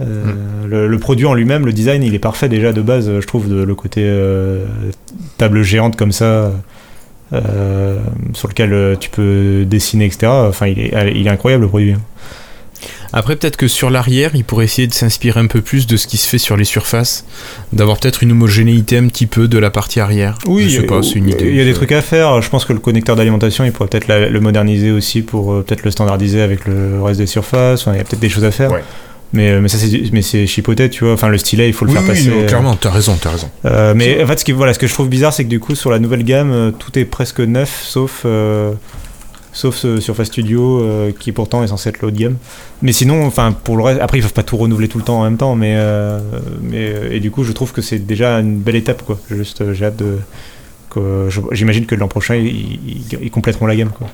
[0.00, 0.22] Euh,
[0.68, 3.48] le, le produit en lui-même, le design, il est parfait déjà de base, je trouve,
[3.48, 4.64] de, le côté euh,
[5.38, 6.52] table géante comme ça,
[7.32, 7.96] euh,
[8.32, 10.28] sur lequel euh, tu peux dessiner, etc.
[10.30, 11.92] Enfin, il est, il est incroyable le produit.
[11.92, 12.00] hein.
[13.12, 16.06] Après, peut-être que sur l'arrière, il pourrait essayer de s'inspirer un peu plus de ce
[16.06, 17.24] qui se fait sur les surfaces,
[17.72, 20.38] d'avoir peut-être une homogénéité un petit peu de la partie arrière.
[20.46, 21.48] Oui, je sais pas, c'est une idée.
[21.48, 22.40] Il y a des trucs à faire.
[22.42, 25.90] Je pense que le connecteur d'alimentation, il pourrait peut-être le moderniser aussi pour peut-être le
[25.90, 27.80] standardiser avec le reste des surfaces.
[27.80, 28.70] Enfin, il y a peut-être des choses à faire.
[28.70, 28.84] Ouais.
[29.34, 31.12] Mais, euh, mais ça, c'est mais c'est chipoté, tu vois.
[31.12, 32.28] Enfin, le stylet, il faut le Oui, faire oui, passer.
[32.30, 33.50] non, euh, clairement, t'as raison, t'as raison.
[33.66, 35.60] Euh, mais en fait, ce, qui, voilà, ce que je trouve bizarre, c'est que du
[35.60, 38.72] coup, sur la nouvelle gamme, tout est presque neuf, sauf, euh,
[39.52, 42.36] sauf ce Surface Studio, euh, qui pourtant est censé être de gamme.
[42.80, 45.20] Mais sinon, enfin, pour le reste, après, ils peuvent pas tout renouveler tout le temps
[45.20, 45.76] en même temps, mais,
[46.62, 49.18] mais et du coup, je trouve que c'est déjà une belle étape, quoi.
[49.30, 50.18] Juste, j'ai hâte de.
[50.90, 54.08] que- je- J'imagine que l'an prochain, ils, ils- ils compléteront la gamme, quoi.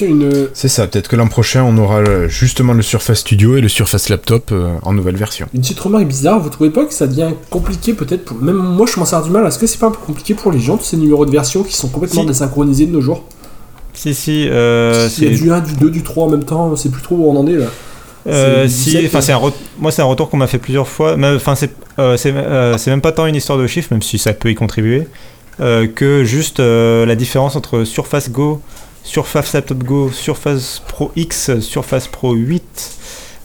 [0.00, 3.60] Une, C'est ça, peut-être que l'an prochain, on aura euh, justement le Surface Studio et
[3.62, 5.46] le Surface Laptop euh, en nouvelle version.
[5.54, 8.36] une petite remarque bizarre, vous trouvez pas que ça devient compliqué peut-être pour...
[8.36, 10.34] Même moi je commence à avoir du mal, est-ce que c'est pas un peu compliqué
[10.34, 12.26] pour les gens, tous ces numéros de version qui sont complètement Si.
[12.28, 13.24] désynchronisés de nos jours?
[13.94, 16.76] Si, si, euh, Il y a du 1, du 2, du 3 en même temps,
[16.76, 17.66] c'est plus trop où on en est là.
[18.26, 20.86] Euh, si, 17, enfin c'est un re- moi c'est un retour qu'on m'a fait plusieurs
[20.86, 21.16] fois.
[21.34, 24.34] Enfin c'est euh, c'est euh, même pas tant une histoire de chiffres, même si ça
[24.34, 25.08] peut y contribuer,
[25.60, 28.60] euh, que juste euh, la différence entre Surface Go,
[29.08, 32.62] Surface Laptop Go, Surface Pro X, Surface Pro 8,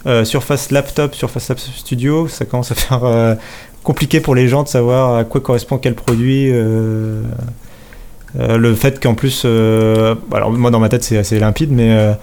[0.07, 3.35] euh, Surface Laptop, Surface Laptop Studio, ça commence à faire euh,
[3.81, 6.49] compliqué pour les gens de savoir à quoi correspond quel produit.
[6.51, 7.21] euh,
[8.39, 11.91] euh, le fait qu'en plus, euh, alors moi dans ma tête c'est assez limpide, mais
[11.95, 12.13] euh,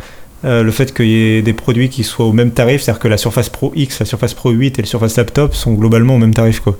[0.45, 3.09] euh, le fait qu'il y ait des produits qui soient au même tarif, c'est-à-dire que
[3.09, 6.19] la Surface Pro X, la Surface Pro 8 et le Surface Laptop sont globalement au
[6.19, 6.77] même tarif quoi.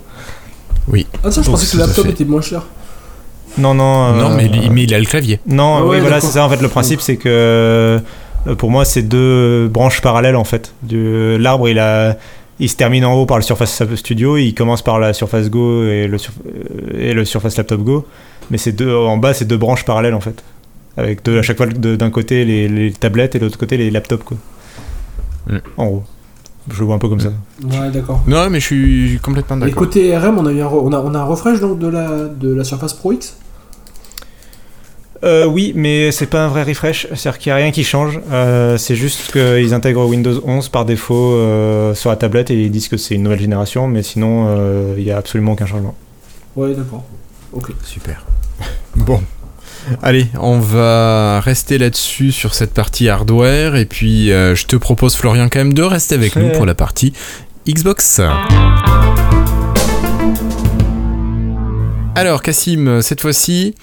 [1.23, 2.11] Ah tiens, je Donc, pensais que le laptop fait.
[2.11, 2.63] était moins cher.
[3.57, 4.13] Non non.
[4.13, 5.39] Non, euh, mais, il- mais il a le clavier.
[5.45, 7.99] Non, Ah oui ouais, voilà c'est ça en fait le principe c'est que euh,
[8.57, 10.73] pour moi c'est deux branches parallèles en fait.
[10.83, 12.17] Du- L'arbre il a
[12.59, 15.83] il se termine en haut par le Surface Studio, il commence par la Surface Go
[15.85, 18.05] et le, euh, et le Surface Laptop Go,
[18.51, 20.43] mais c'est deux en bas c'est deux branches parallèles en fait.
[20.97, 23.77] Avec deux, à chaque fois de- d'un côté les, les tablettes et de l'autre côté
[23.77, 24.37] les laptops quoi.
[25.47, 25.57] Mm.
[25.77, 26.03] En haut.
[26.69, 27.31] Je le vois un peu comme ça.
[27.63, 28.21] Ouais, d'accord.
[28.27, 29.75] Non, mais je suis complètement Et d'accord.
[29.77, 31.87] côté RM, on a, eu un, re- on, a, on a un refresh donc de
[31.87, 33.35] la, de la Surface Pro X?
[35.23, 38.19] Euh, oui, mais c'est pas un vrai refresh, c'est-à-dire qu'il n'y a rien qui change.
[38.31, 42.71] Euh, c'est juste qu'ils intègrent Windows 11 par défaut euh, sur la tablette et ils
[42.71, 45.93] disent que c'est une nouvelle génération, mais sinon euh, il n'y a absolument aucun changement.
[46.55, 47.03] Ouais, d'accord.
[47.53, 47.71] Ok.
[47.83, 48.25] Super.
[48.95, 49.21] Bon.
[50.01, 55.15] Allez, on va rester là-dessus sur cette partie hardware et puis euh, je te propose
[55.15, 57.13] Florian quand même de rester avec nous pour la partie
[57.67, 58.21] Xbox.
[62.13, 63.73] Alors Cassim, cette fois-ci,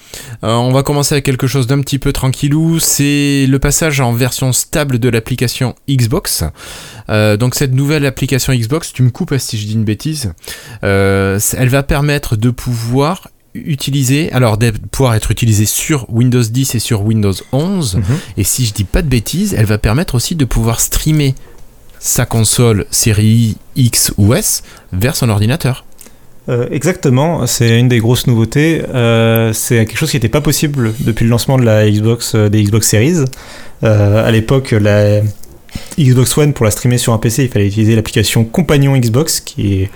[0.43, 2.79] euh, on va commencer avec quelque chose d'un petit peu tranquillou.
[2.79, 6.43] C'est le passage en version stable de l'application Xbox.
[7.09, 10.33] Euh, donc cette nouvelle application Xbox, tu me coupes si je dis une bêtise,
[10.83, 16.75] euh, elle va permettre de pouvoir utiliser, alors de pouvoir être utilisée sur Windows 10
[16.75, 17.95] et sur Windows 11.
[17.95, 18.03] Mhm.
[18.37, 21.35] Et si je dis pas de bêtises, elle va permettre aussi de pouvoir streamer
[21.99, 25.85] sa console série X ou S vers son ordinateur.
[26.47, 28.81] Euh, exactement, c'est une des grosses nouveautés.
[28.93, 32.49] Euh, c'est quelque chose qui n'était pas possible depuis le lancement de la Xbox, euh,
[32.49, 33.25] des Xbox Series.
[33.81, 35.21] À l'époque, la
[35.97, 39.87] Xbox One, pour la streamer sur un PC, il fallait utiliser l'application Compagnon Xbox, qui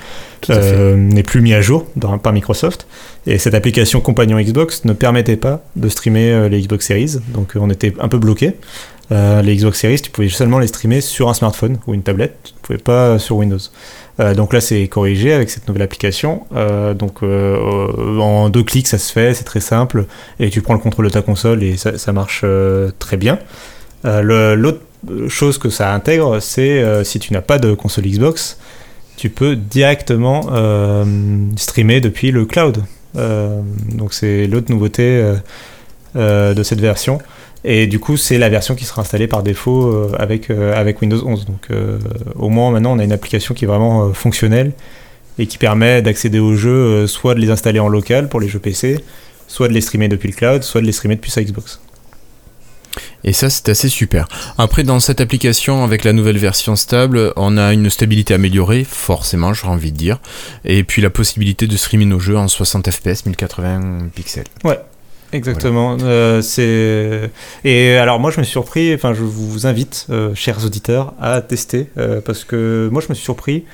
[0.50, 2.86] euh, n'est plus mis à jour dans- par Microsoft.
[3.26, 7.56] Et cette application Compagnon Xbox ne permettait pas de streamer euh, les Xbox Series, donc
[7.56, 8.54] euh, on était un peu bloqué.
[9.12, 12.38] Euh, les Xbox Series, tu pouvais seulement les streamer sur un smartphone ou une tablette,
[12.44, 13.58] tu ne pouvais pas sur Windows.
[14.20, 16.44] Euh, donc là, c'est corrigé avec cette nouvelle application.
[16.56, 20.06] Euh, donc en deux clics, ça se fait, c'est très simple,
[20.40, 22.44] et tu prends le contrôle de ta console et ça, ça marche
[23.00, 23.40] très bien.
[24.04, 24.80] L'autre
[25.28, 28.58] chose que ça intègre, c'est euh, si tu n'as pas de console Xbox,
[29.18, 31.06] tu peux directement euh,
[31.56, 32.84] streamer depuis le cloud.
[33.16, 33.62] Euh,
[33.94, 35.36] donc c'est l'autre nouveauté euh,
[36.16, 37.20] euh, de cette version.
[37.66, 41.26] Et du coup, c'est la version qui sera installée par défaut euh, avec, euh, Windows
[41.26, 41.46] 11.
[41.46, 41.98] Donc euh,
[42.36, 44.74] au moins maintenant, on a une application qui est vraiment euh, fonctionnelle
[45.40, 48.48] et qui permet d'accéder aux jeux, euh, soit de les installer en local pour les
[48.48, 49.00] jeux PC,
[49.48, 51.80] soit de les streamer depuis le cloud, soit de les streamer depuis sa Xbox.
[53.24, 54.28] Et ça, c'est assez super.
[54.58, 59.54] Après, dans cette application, avec la nouvelle version stable, on a une stabilité améliorée, forcément,
[59.54, 60.20] j'aurais envie de dire.
[60.66, 64.46] Et puis la possibilité de streamer nos jeux en 60 fps, 1080 pixels.
[65.34, 65.98] Exactement.
[66.02, 67.32] Euh, c'est
[67.64, 68.94] et alors moi je me suis surpris.
[68.94, 73.16] Enfin, je vous invite, euh, chers auditeurs, à tester euh, parce que moi je me
[73.16, 73.66] suis surpris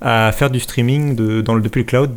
[0.00, 2.10] à faire du streaming de, dans le, depuis le cloud.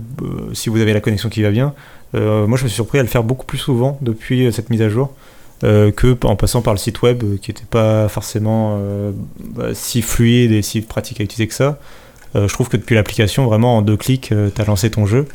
[0.53, 1.73] si vous avez la connexion qui va bien,
[2.13, 4.89] moi je me suis surpris à le faire beaucoup plus souvent depuis cette mise à
[4.89, 5.13] jour.
[5.63, 9.69] Euh, que en passant par le site web euh, qui n'était pas forcément euh, bah,
[9.73, 11.79] si fluide et si pratique à utiliser que ça.
[12.35, 15.25] Je trouve que depuis l'application, vraiment en deux clics, tu as lancé ton jeu.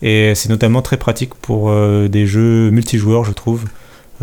[0.00, 1.70] Et c'est notamment très pratique pour
[2.08, 3.64] des jeux multijoueurs, je trouve,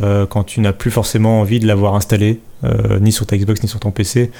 [0.01, 2.39] quand tu n'as plus forcément envie de l'avoir installé,
[2.99, 4.31] ni sur ta Xbox ni sur ton PC.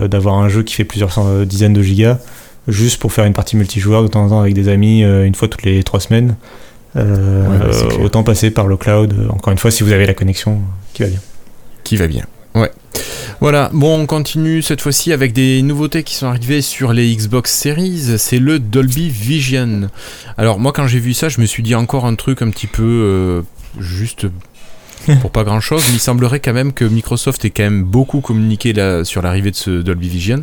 [0.00, 2.18] d'avoir un jeu qui fait plusieurs dizaines de gigas
[2.66, 5.48] juste pour faire une partie multijoueur de temps en temps avec des amis une fois
[5.48, 6.34] toutes les trois semaines.
[6.96, 10.60] Autant passer par le cloud, encore une fois, si vous avez la connexion
[10.94, 11.20] qui va bien.
[11.84, 12.24] Qui va bien,
[12.54, 12.70] ouais.
[13.40, 17.52] Voilà, bon, on continue cette fois-ci avec des nouveautés qui sont arrivées sur les Xbox
[17.52, 18.18] Series.
[18.18, 19.90] C'est le Dolby Vision.
[20.36, 22.66] Alors, moi, quand j'ai vu ça, je me suis dit encore un truc un petit
[22.66, 23.42] peu euh,
[23.78, 24.26] juste
[25.20, 28.20] pour pas grand chose, mais il semblerait quand même que Microsoft ait quand même beaucoup
[28.20, 30.42] communiqué là, sur l'arrivée de ce Dolby Vision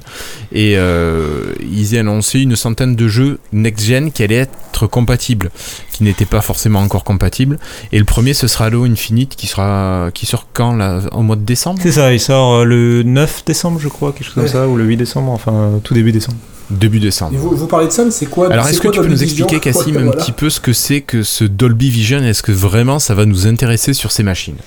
[0.52, 5.52] et euh, ils aient annoncé une centaine de jeux next-gen qui allaient être compatibles,
[5.92, 7.60] qui n'étaient pas forcément encore compatibles.
[7.92, 11.36] Et le premier, ce sera Halo Infinite qui, sera, qui sort quand là, Au mois
[11.36, 11.80] de décembre?
[11.82, 14.76] C'est ça, il sort euh, le 9 décembre, je crois, quelque chose comme ça, ou
[14.76, 16.38] le 8 décembre, enfin tout début décembre.
[16.70, 17.38] Début décembre.
[17.38, 19.60] vous, vous, parlez de ça, mais c'est quoi Alors, est-ce que tu peux nous expliquer,
[19.60, 23.14] Cassim, un petit peu ce que c'est que ce Dolby Vision Est-ce que vraiment ça
[23.14, 24.58] va nous intéresser sur ces machines?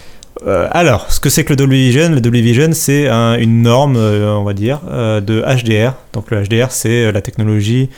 [0.47, 3.97] Euh, alors, ce que c'est que le Dolby Vision Le Dolby Vision, c'est une norme,
[3.97, 5.95] euh, on va dire, euh, de HDR.
[6.13, 7.91] Donc le HDR, c'est la technologie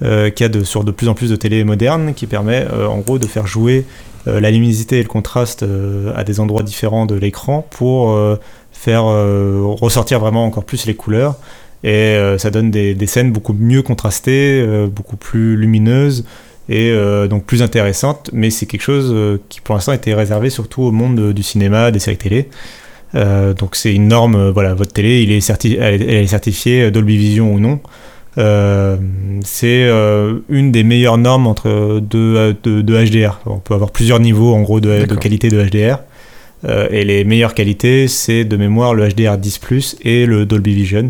[0.00, 2.98] qu'il y a de, sur de plus en plus de télé modernes qui permet, en
[2.98, 3.84] gros, de faire jouer
[4.26, 5.64] la luminosité et le contraste
[6.14, 8.16] à des endroits différents de l'écran pour
[8.70, 11.34] faire ressortir vraiment encore plus les couleurs
[11.84, 16.24] et euh, ça donne des, scènes beaucoup mieux contrastées, euh, beaucoup plus lumineuses
[16.68, 20.82] et euh, donc plus intéressantes, mais c'est quelque chose qui pour l'instant était réservé surtout
[20.82, 22.48] au monde du cinéma, des séries télé.
[23.14, 27.60] donc c'est une norme, voilà, votre télé, il est elle, est certifiée Dolby Vision ou
[27.60, 27.80] non.
[29.44, 29.88] c'est
[30.50, 33.40] une des meilleures normes entre de, de, HDR.
[33.46, 36.00] On peut avoir plusieurs niveaux en gros de, de qualité de HDR.
[36.90, 41.08] et les meilleures qualités, c'est de mémoire le HDR 10 et le Dolby Vision.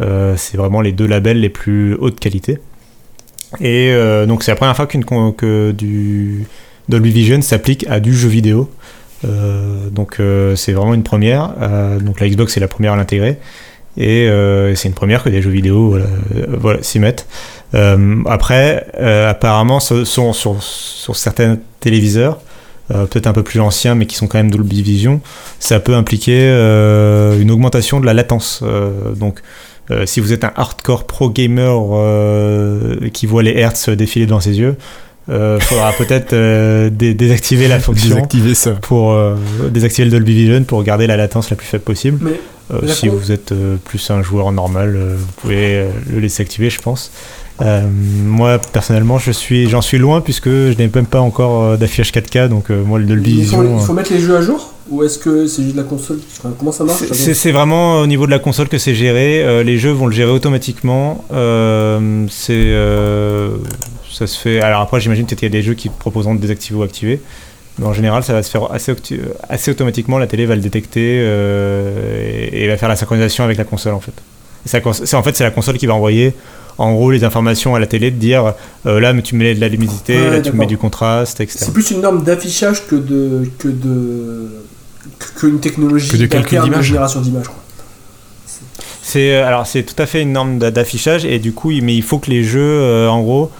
[0.00, 2.58] Euh, c'est vraiment les deux labels les plus haute qualité.
[3.60, 6.46] Et euh, donc c'est la première fois qu'une, que du
[6.88, 8.70] Dolby Vision s'applique à du jeu vidéo.
[9.24, 10.20] Euh, donc
[10.56, 11.54] c'est vraiment une première.
[12.00, 13.38] donc la Xbox est la première à l'intégrer.
[13.96, 14.28] Et
[14.76, 15.98] c'est une première que des jeux vidéo
[16.60, 17.26] voilà, s'y mettent.
[18.26, 18.86] après,
[19.26, 22.38] apparemment, sont sur, sur certains téléviseurs,
[22.88, 25.20] peut-être un peu plus anciens, mais qui sont quand même Dolby Vision,
[25.58, 26.48] ça peut impliquer
[27.40, 28.62] une augmentation de la latence.
[29.16, 29.42] donc
[29.90, 34.40] euh, si vous êtes un hardcore pro gamer euh, qui voit les hertz défiler devant
[34.40, 34.76] ses yeux,
[35.28, 36.34] il euh, faudra peut-être
[36.88, 38.72] désactiver la fonction désactiver ça.
[38.72, 39.16] pour
[39.70, 42.18] désactiver le Dolby Vision pour garder la latence la plus faible possible.
[42.22, 42.38] Mais,
[42.86, 47.10] si vous êtes plus un joueur normal, vous pouvez le laisser activer, je pense.
[48.24, 52.48] moi personnellement, je suis, j'en suis loin puisque je n'ai même pas encore d'affichage 4K,
[52.48, 53.78] donc moi le Dolby Vision.
[53.78, 54.74] Il faut mettre les jeux à jour?
[54.90, 56.18] Ou est-ce que c'est juste la console
[56.58, 59.42] Comment ça marche C'est vraiment au niveau de la console que c'est géré.
[59.42, 61.24] Euh, les jeux vont le gérer automatiquement.
[61.32, 63.56] Euh, c'est euh,
[64.10, 64.60] ça se fait.
[64.60, 67.20] Alors après, j'imagine peut-être qu'il y a des jeux qui proposeront de désactiver ou activer.
[67.78, 68.94] Mais en général, ça va se faire assez,
[69.48, 70.18] assez automatiquement.
[70.18, 74.14] La télé va le détecter et, va faire la synchronisation avec la console en fait.
[74.64, 76.34] C'est en fait c'est la console qui va envoyer
[76.78, 78.54] en gros les informations à la télé de dire
[78.86, 81.58] euh, là mais tu mets de la luminosité, là tu mets du contraste, etc.
[81.60, 84.48] C'est plus une norme d'affichage que de que de
[85.36, 87.46] qu'une technologie que de génération d'images.
[89.02, 92.02] C'est euh, alors c'est tout à fait une norme d'affichage et du coup mais il
[92.02, 93.50] faut que les jeux euh, en gros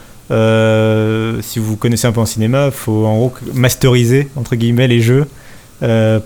[1.43, 5.01] si vous connaissez un peu en cinéma, il faut en gros masteriser entre guillemets les
[5.01, 5.27] jeux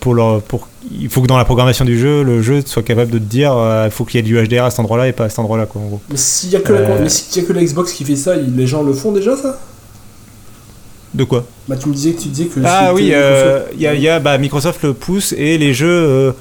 [0.00, 3.12] pour leur pour il faut que dans la programmation du jeu, le jeu soit capable
[3.12, 3.52] de te dire
[3.84, 5.66] il faut qu'il y ait du HDR à cet endroit-là et pas à cet endroit-là.
[5.66, 6.00] Quoi, en gros.
[6.10, 6.72] Mais s'il n'y a, que
[7.52, 9.60] la Xbox qui fait ça, les gens le font déjà ça?
[11.14, 12.60] De quoi Bah tu me disais que tu disais que...
[12.64, 15.88] Ah oui, il euh, y a, y a bah, Microsoft le pousse et les jeux
[15.88, 16.32] euh,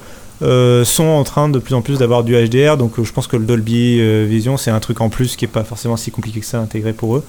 [0.42, 3.36] euh, sont en train de plus en plus d'avoir du HDR, donc je pense que
[3.36, 6.46] le Dolby Vision c'est un truc en plus qui est pas forcément si compliqué que
[6.46, 7.24] ça à intégrer pour eux.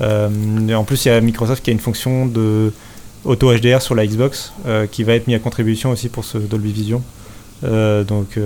[0.00, 2.72] en plus il y a Microsoft qui a une fonction de
[3.24, 4.52] auto HDR sur la Xbox
[4.90, 7.02] qui va être mis à contribution aussi pour ce Dolby Vision.
[7.62, 8.36] Donc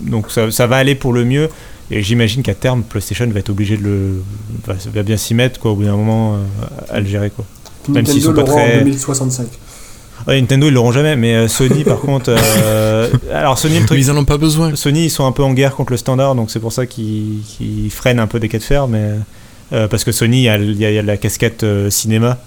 [0.00, 1.48] donc ça, ça, va aller pour le mieux.
[1.90, 4.22] Et j'imagine qu'à terme, PlayStation va être obligé de le.
[4.66, 6.38] Va, bien s'y mettre quoi, au bout d'un moment euh,
[6.88, 7.30] à le gérer.
[7.30, 7.44] Quoi.
[7.88, 8.76] Même s'ils sont pas très.
[8.76, 9.46] En 2065.
[10.28, 12.34] Nintendo ils l'auront jamais, mais Sony par contre.
[13.32, 13.98] alors Sony le truc.
[13.98, 14.76] ils en ont pas besoin.
[14.76, 17.90] Sony ils sont un peu en guerre contre le standard, donc c'est pour ça qu'ils
[17.90, 19.14] freinent un peu des cas de fer, mais
[19.70, 22.38] parce que Sony il y, a la casquette cinéma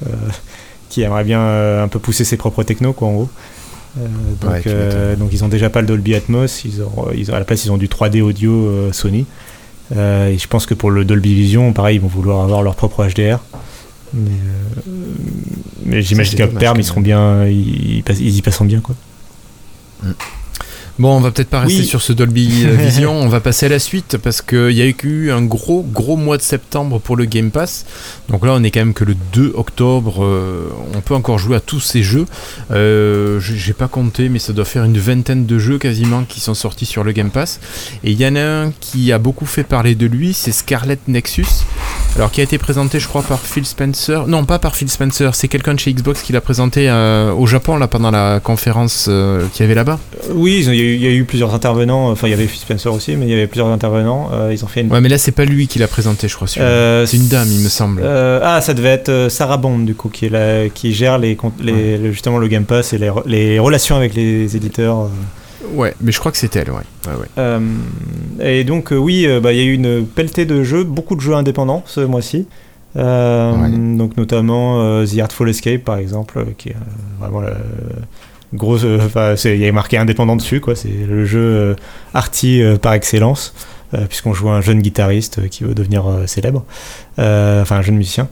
[0.94, 3.30] qui aimerait bien euh, un peu pousser ses propres technos, quoi, en gros.
[3.98, 4.08] Euh,
[4.42, 7.40] donc, euh, donc, ils ont déjà pas le Dolby Atmos, ils ont, ils ont, à
[7.40, 9.26] la place ils ont du 3D audio Sony.
[9.92, 13.06] et je pense que pour le Dolby Vision, pareil, ils vont vouloir avoir leur propre
[13.06, 13.40] HDR.
[14.14, 14.32] Mais,
[15.86, 18.96] mais j'imagine qu'à terme, ils seront bien, ils, y passeront bien, quoi.
[20.04, 20.12] Mm.
[21.00, 21.86] Bon, on va peut-être pas rester Oui.
[21.88, 24.86] sur ce Dolby euh, Vision, on va passer à la suite parce qu'il y a
[25.04, 27.86] eu un gros gros mois de septembre pour le Game Pass.
[28.30, 31.56] Donc là, on est quand même que le 2 octobre, euh, on peut encore jouer
[31.56, 32.26] à tous ces jeux.
[32.70, 36.54] Euh, j'ai pas compté, mais ça doit faire une vingtaine de jeux quasiment qui sont
[36.54, 37.60] sortis sur le Game Pass.
[38.04, 41.00] Et il y en a un qui a beaucoup fait parler de lui, c'est Scarlet
[41.08, 41.48] Nexus.
[42.16, 44.28] Alors qui a été présenté, je crois, par Phil Spencer.
[44.28, 47.48] Non, pas par Phil Spencer, c'est quelqu'un de chez Xbox qui l'a présenté euh, au
[47.48, 50.00] Japon là pendant la conférence euh, qu'il y avait là-bas.
[50.30, 52.10] Oui, ils ont- il y, a eu- il y a eu plusieurs intervenants.
[52.12, 54.30] Enfin, il y avait Spencer aussi, mais il y avait plusieurs intervenants.
[54.34, 54.92] Euh, ils ont fait une.
[54.92, 56.48] Ouais, mais là, c'est pas lui qui l'a présenté, je crois.
[56.58, 58.02] Euh, c'est une dame, il me semble.
[58.04, 61.38] Euh, ah, ça devait être Sarah Bond, du coup, qui, est la- qui gère les,
[61.64, 65.10] le- justement le Game Pass et les, re- les relations avec les éditeurs.
[65.74, 66.78] Ouais, mais je crois que c'est elle, ouais.
[67.08, 67.60] ouais, ouais.
[68.60, 71.34] Et donc, oui, bah, il y a eu une pelletée de jeux, beaucoup de jeux
[71.36, 72.48] indépendants ce mois-ci.
[72.96, 76.76] Donc, notamment The Artful Escape, par exemple, qui est
[77.20, 77.42] vraiment
[78.62, 80.76] euh, il y a marqué indépendant dessus, quoi.
[80.76, 81.76] C'est le jeu euh,
[82.14, 83.54] arty euh, par excellence,
[84.10, 86.64] puisqu'on joue un jeune guitariste qui veut devenir célèbre.
[87.18, 88.28] Enfin, un jeune musicien.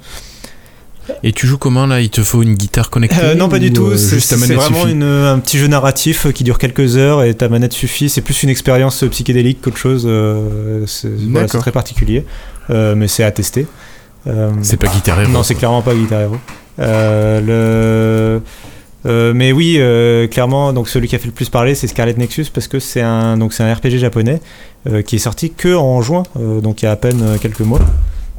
[1.24, 2.00] Et tu joues comment là?
[2.00, 3.18] Il te faut une guitare connectée?
[3.22, 3.86] Euh, non, pas du ou, tout.
[3.88, 7.74] euh, C'est vraiment une- un petit jeu narratif qui dure quelques heures et ta manette
[7.74, 8.08] suffit.
[8.10, 10.08] C'est plus une expérience psychédélique qu'autre chose.
[10.88, 12.26] c'est voilà, très particulier,
[12.70, 13.66] Euh, mais c'est à tester.
[14.62, 15.32] C'est pas Guitar Hero.
[15.32, 16.38] non, c'est clairement pas Guitar Hero.
[16.78, 18.42] Le...
[19.06, 22.14] euh, mais oui, euh, clairement, donc celui qui a fait le plus parler, c'est Scarlet
[22.18, 24.42] Nexus parce que c'est un donc c'est un RPG japonais
[24.88, 27.82] euh, qui est sorti que en juin, donc il y a à peine quelques mois,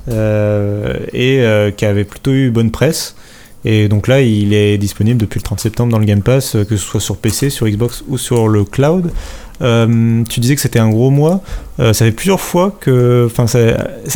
[0.08, 3.16] et qui avait plutôt eu bonne presse.
[3.64, 6.76] Et donc là, il est disponible depuis le 30 septembre dans le Game Pass, que
[6.76, 9.12] ce soit sur PC, sur Xbox ou sur le cloud.
[9.61, 11.42] Euh, tu disais que c'était un gros mois.
[11.80, 13.46] Euh, ça fait plusieurs fois que, enfin,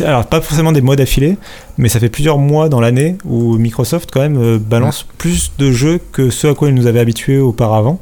[0.03, 1.37] alors pas forcément des mois d'affilée,
[1.77, 5.71] mais ça fait plusieurs mois dans l'année où Microsoft quand même euh, balance plus de
[5.71, 7.99] jeux que ce à quoi il nous avait habitués auparavant.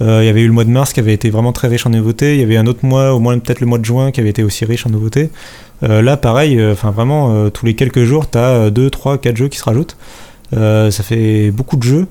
[0.00, 1.90] Il y avait eu le mois de mars qui avait été vraiment très riche en
[1.90, 2.34] nouveautés.
[2.34, 4.30] Il y avait un autre mois, au moins peut-être le mois de juin, qui avait
[4.30, 5.30] été aussi riche en nouveautés.
[5.82, 9.58] Là, pareil, enfin vraiment, tous les quelques jours, tu as 2, 3, 4 jeux qui
[9.58, 9.96] se rajoutent.
[10.52, 12.06] Ça fait beaucoup de jeux.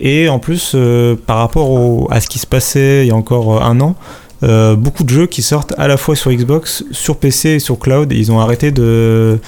[0.00, 3.16] Et en plus, euh, par rapport au- à ce qui se passait il y a
[3.16, 3.96] encore euh, un an,
[4.44, 7.78] euh, beaucoup de jeux qui sortent à la fois sur Xbox, sur PC et sur
[7.78, 8.12] cloud.
[8.12, 9.38] Ils ont arrêté de,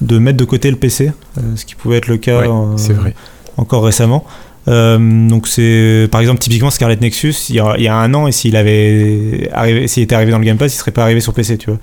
[0.00, 2.94] de mettre de côté le PC, euh, ce qui pouvait être le cas Ouais, c'est
[2.94, 3.14] vrai.
[3.58, 4.24] encore récemment.
[4.66, 8.26] Donc c'est par exemple typiquement Scarlet Nexus il y a, il y a un an
[8.26, 11.20] et s'il avait arrivé s'il était arrivé dans le Game Pass il serait pas arrivé
[11.20, 11.78] sur PC tu vois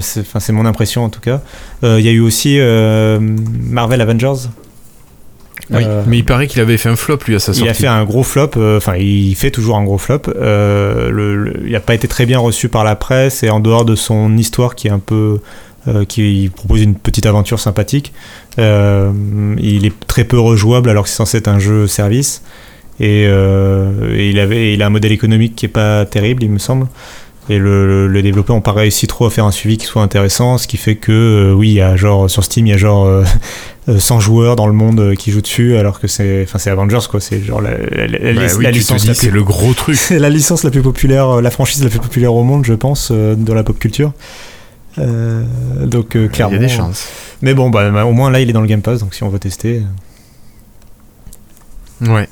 [0.00, 1.40] c'est mon impression en tout cas
[1.82, 4.48] il y a eu aussi Marvel Avengers
[5.70, 7.62] Oui, Euh, mais il paraît qu'il avait fait un flop lui à sa sortie.
[7.64, 10.20] il a fait un gros flop, euh, enfin il fait toujours un gros flop.
[10.36, 13.60] Euh, le- le- il n'a pas été très bien reçu par la presse et en
[13.60, 15.38] dehors de son histoire qui est un peu,
[15.88, 18.12] euh, qui propose une petite aventure sympathique,
[18.58, 19.10] euh,
[19.58, 22.42] il est très peu rejouable alors que c'est censé être un jeu service
[23.00, 26.50] et, euh, et il avait, il a un modèle économique qui est pas terrible il
[26.50, 26.86] me semble.
[27.50, 30.00] Et le, le, le développeur n'a pas réussi trop à faire un suivi qui soit
[30.02, 32.72] intéressant, ce qui fait que, euh, oui, il y a genre, sur Steam, il y
[32.72, 33.22] a genre euh,
[33.90, 36.70] euh, 100 joueurs dans le monde euh, qui jouent dessus, alors que c'est enfin, c'est
[36.70, 37.20] Avengers, quoi.
[37.20, 39.94] C'est genre la, la- Bah oui, licence c'est plus- le gros truc.
[39.98, 42.72] c'est la licence la plus populaire, euh, la franchise la plus populaire au monde, je
[42.72, 44.12] pense, euh, dans la pop culture.
[44.98, 45.44] Euh,
[45.84, 46.56] donc, euh, Il y clairement.
[46.56, 47.08] a des chances.
[47.42, 49.22] Mais bon, bah, bah, au moins là, il est dans le Game Pass, donc si
[49.22, 49.82] on veut tester.
[52.02, 52.28] euh, Ouais.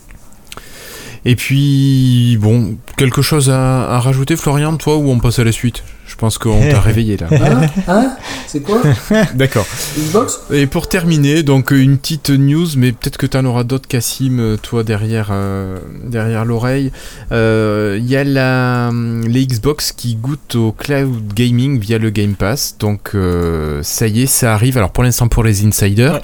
[1.25, 5.53] Et puis, bon, quelque chose à, à rajouter, Florian, toi, ou on passe à la
[5.53, 5.83] suite?
[6.07, 7.29] Je pense qu'on t'a réveillé là.
[7.31, 7.67] Hein?
[7.89, 8.17] Hein?
[8.47, 8.83] C'est quoi?
[9.35, 9.67] D'accord.
[9.99, 10.41] Xbox?
[10.51, 14.39] Et pour terminer, donc une petite news, mais peut-être que tu en auras d'autres, Cassim,
[14.39, 16.93] euh, toi derrière, euh, derrière l'oreille.
[17.31, 18.91] Euh, Il y a la,
[19.27, 22.77] les Xbox qui goûtent au cloud gaming via le Game Pass.
[22.79, 24.77] Donc euh, ça y est, ça arrive.
[24.77, 26.21] Alors pour l'instant pour les insiders, Ouais.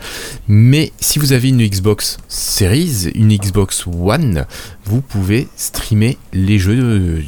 [0.49, 4.45] mais si vous avez une Xbox Series, une Xbox One,
[4.85, 7.20] vous pouvez streamer les jeux euh,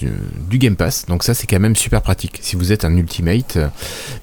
[0.48, 1.06] du Game Pass.
[1.06, 3.58] Donc ça c'est quand même super pratique si vous êtes un Ultimate.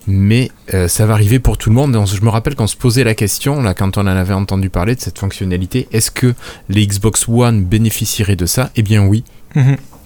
[0.08, 1.98] Mais euh, ça va arriver pour tout le monde.
[2.06, 4.96] Je me rappelle qu'on se posait la question, là, quand on en avait entendu parler
[4.96, 6.34] de cette fonctionnalité, est-ce que
[6.70, 8.70] les Xbox One bénéficieraient de ça?
[8.76, 9.24] Eh bien oui.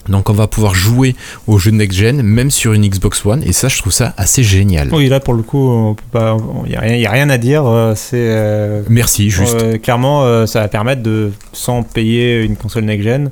[0.08, 1.14] Donc on va pouvoir jouer
[1.46, 4.88] aux jeux next-gen, même sur une Xbox One, et ça je trouve ça assez génial.
[4.92, 7.64] Oui, là pour le coup, il n'y a, rien- y a rien à dire.
[7.66, 9.54] euh, C'est euh, Merci, juste.
[9.62, 13.30] euh, clairement, euh, ça va permettre de, sans payer une console next-gen,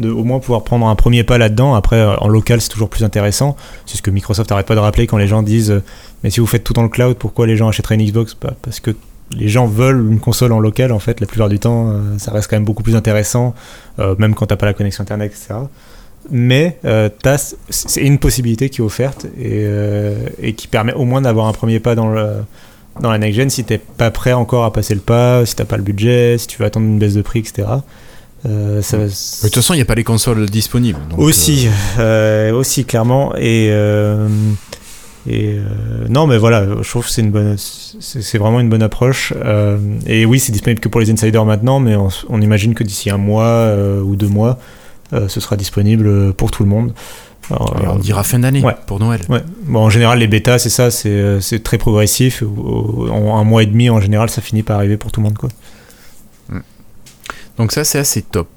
[0.00, 1.74] de au moins pouvoir prendre un premier pas là-dedans.
[1.74, 3.56] Après, euh, en local, c'est toujours plus intéressant.
[3.86, 5.82] C'est ce que Microsoft n'arrête pas de rappeler quand les gens disent euh,
[6.24, 8.36] Mais si vous faites tout dans le cloud, pourquoi les gens achèteraient une Xbox?
[8.40, 8.90] Bah, Parce que
[9.32, 11.90] les gens veulent une console en local, en fait, la plupart du temps.
[11.90, 13.54] euh, ça reste quand même beaucoup plus intéressant,
[14.18, 15.60] même quand t'as pas la connexion Internet, etc.
[16.30, 17.08] Mais euh,
[17.68, 19.64] c'est une possibilité qui est offerte et,
[20.42, 22.42] et qui permet au moins d'avoir un premier pas dans, le,
[23.00, 25.76] dans la next-gen si t'es pas prêt encore à passer le pas, si t'as pas
[25.76, 27.68] le budget, si tu veux attendre une baisse de prix, etc.
[28.46, 30.98] Euh, ça va- Mais De toute façon, il n'y a pas les consoles disponibles.
[31.10, 31.68] donc, aussi,
[31.98, 33.34] euh, aussi clairement.
[33.36, 34.28] Et, euh,
[35.28, 38.70] et euh, non, mais voilà, je trouve que c'est une bonne, c'est c'est vraiment une
[38.70, 39.34] bonne approche.
[39.44, 39.76] Euh,
[40.06, 43.10] et oui, c'est disponible que pour les insiders maintenant, mais on, on imagine que d'ici
[43.10, 44.58] un mois euh, ou deux mois,
[45.12, 46.92] euh, ce sera disponible pour tout le monde.
[47.50, 48.76] Alors, euh, on euh, dira fin d'année ouais.
[48.86, 49.20] pour Noël.
[49.28, 49.42] Ouais.
[49.64, 52.42] Bon, en général, les bêtas, c'est ça, c'est euh, très progressif.
[52.42, 55.36] En un mois et demi, en général, ça finit par arriver pour tout le monde,
[55.36, 55.50] quoi.
[57.60, 58.48] Donc ça, c'est assez top.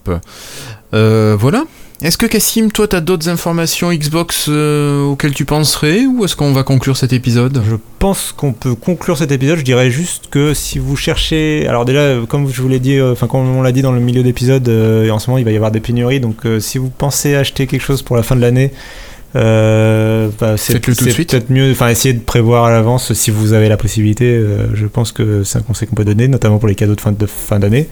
[0.94, 1.66] Euh, voilà.
[2.02, 6.38] Est-ce que Cassim, toi, tu as d'autres informations Xbox euh, auxquelles tu penserais ou est-ce
[6.38, 7.62] qu'on va conclure cet épisode?
[7.70, 9.58] Je pense qu'on peut conclure cet épisode.
[9.58, 13.12] Je dirais juste que si vous cherchez, alors déjà, comme je vous l'ai dit, euh,
[13.12, 15.52] enfin comme on l'a dit dans le milieu d'épisode, euh, en ce moment il va
[15.52, 16.22] y avoir des pénuries.
[16.22, 18.72] Donc euh, si vous pensez acheter quelque chose pour la fin de l'année,
[19.36, 21.72] euh, bah, c'est peut-être mieux.
[21.72, 24.26] Enfin, essayez de prévoir à l'avance si vous avez la possibilité.
[24.26, 27.02] euh, je pense que c'est un conseil qu'on peut donner, notamment pour les cadeaux de
[27.02, 27.88] fin de fin d'année.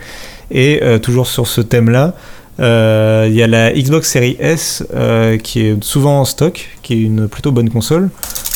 [0.52, 2.14] Et euh, toujours sur ce thème-là.
[2.60, 6.94] euh, Il y a la Xbox Series S euh, qui est souvent en stock, qui
[6.94, 8.10] est une plutôt bonne console,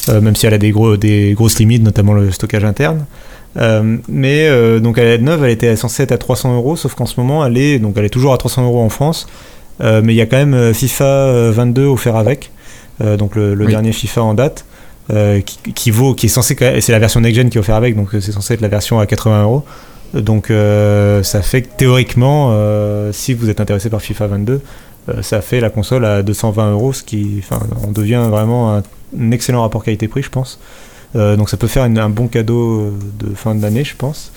[0.10, 3.06] euh, même si elle a des, gros, des grosses limites, notamment le stockage interne.
[4.10, 4.50] Mais
[4.82, 7.46] donc elle est neuve, elle était censée être à 300 euros, sauf qu'en ce moment
[7.46, 9.28] elle est donc elle est toujours à 300 euros en France.
[9.80, 12.52] Mais il y a quand même FIFA euh, 22 offert avec,
[13.00, 13.72] donc le, le Oui.
[13.72, 14.66] dernier FIFA en date,
[15.10, 17.96] qui, qui vaut, qui est censé, c'est la version next gen qui est offert avec,
[17.96, 19.64] donc c'est censé être la version à 80 euros.
[20.16, 24.61] Donc euh, ça fait que théoriquement, euh, si vous êtes intéressé par FIFA 22,
[25.09, 28.84] euh, ça fait la console à 220 euros, ce qui, enfin, on devient vraiment un,
[29.20, 30.59] un excellent rapport qualité-prix, je pense.
[31.16, 34.32] Euh, donc ça peut faire une- un bon cadeau de fin d'année, je pense.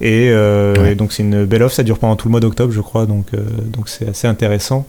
[0.00, 0.92] Et, euh, Ouais.
[0.92, 3.06] et donc c'est une belle offre, ça dure pendant tout le mois d'octobre, je crois,
[3.06, 3.38] donc euh,
[3.72, 4.86] donc c'est assez intéressant.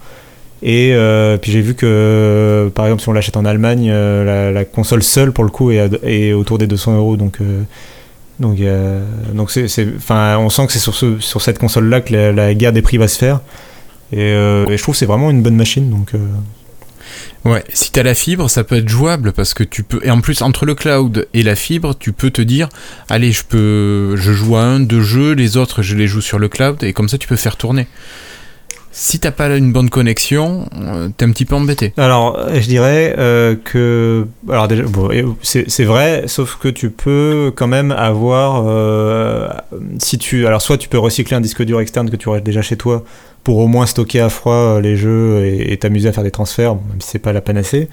[0.62, 0.94] Et
[1.42, 5.32] puis j'ai vu que, par exemple, si on l'achète en Allemagne, la, la console seule,
[5.32, 7.16] pour le coup, est, à- est autour des 200 euros.
[7.16, 7.38] Donc,
[8.40, 8.60] donc,
[9.98, 12.98] enfin, on sent que c'est sur, ce, sur cette console-là que la, guerre des prix
[12.98, 13.42] va se faire.
[14.12, 15.90] Et, euh, je trouve c'est vraiment une bonne machine.
[15.90, 16.20] Donc, euh,
[17.46, 20.02] Ouais, si t'as la fibre, ça peut être jouable parce que tu peux.
[20.04, 22.68] Et en plus, entre le cloud et la fibre, tu peux te dire
[23.10, 24.16] allez, je peux.
[24.18, 26.92] Je joue à un, deux jeux, les autres, je les joue sur le cloud, et
[26.92, 27.88] comme ça, tu peux faire tourner.
[28.92, 31.94] Si t'as pas une bonne connexion, euh, t'es un petit peu embêté.
[31.96, 34.26] Alors, je dirais euh, que.
[34.50, 34.84] Alors, déjà,
[35.44, 38.64] c'est vrai, sauf que tu peux quand même avoir.
[38.68, 39.48] euh,
[40.00, 40.48] si tu.
[40.48, 43.04] Alors, soit tu peux recycler un disque dur externe que tu aurais déjà chez toi
[43.44, 46.76] pour au moins stocker à froid euh, les jeux et t'amuser à faire des transferts,
[46.76, 47.90] même si c'est pas la panacée.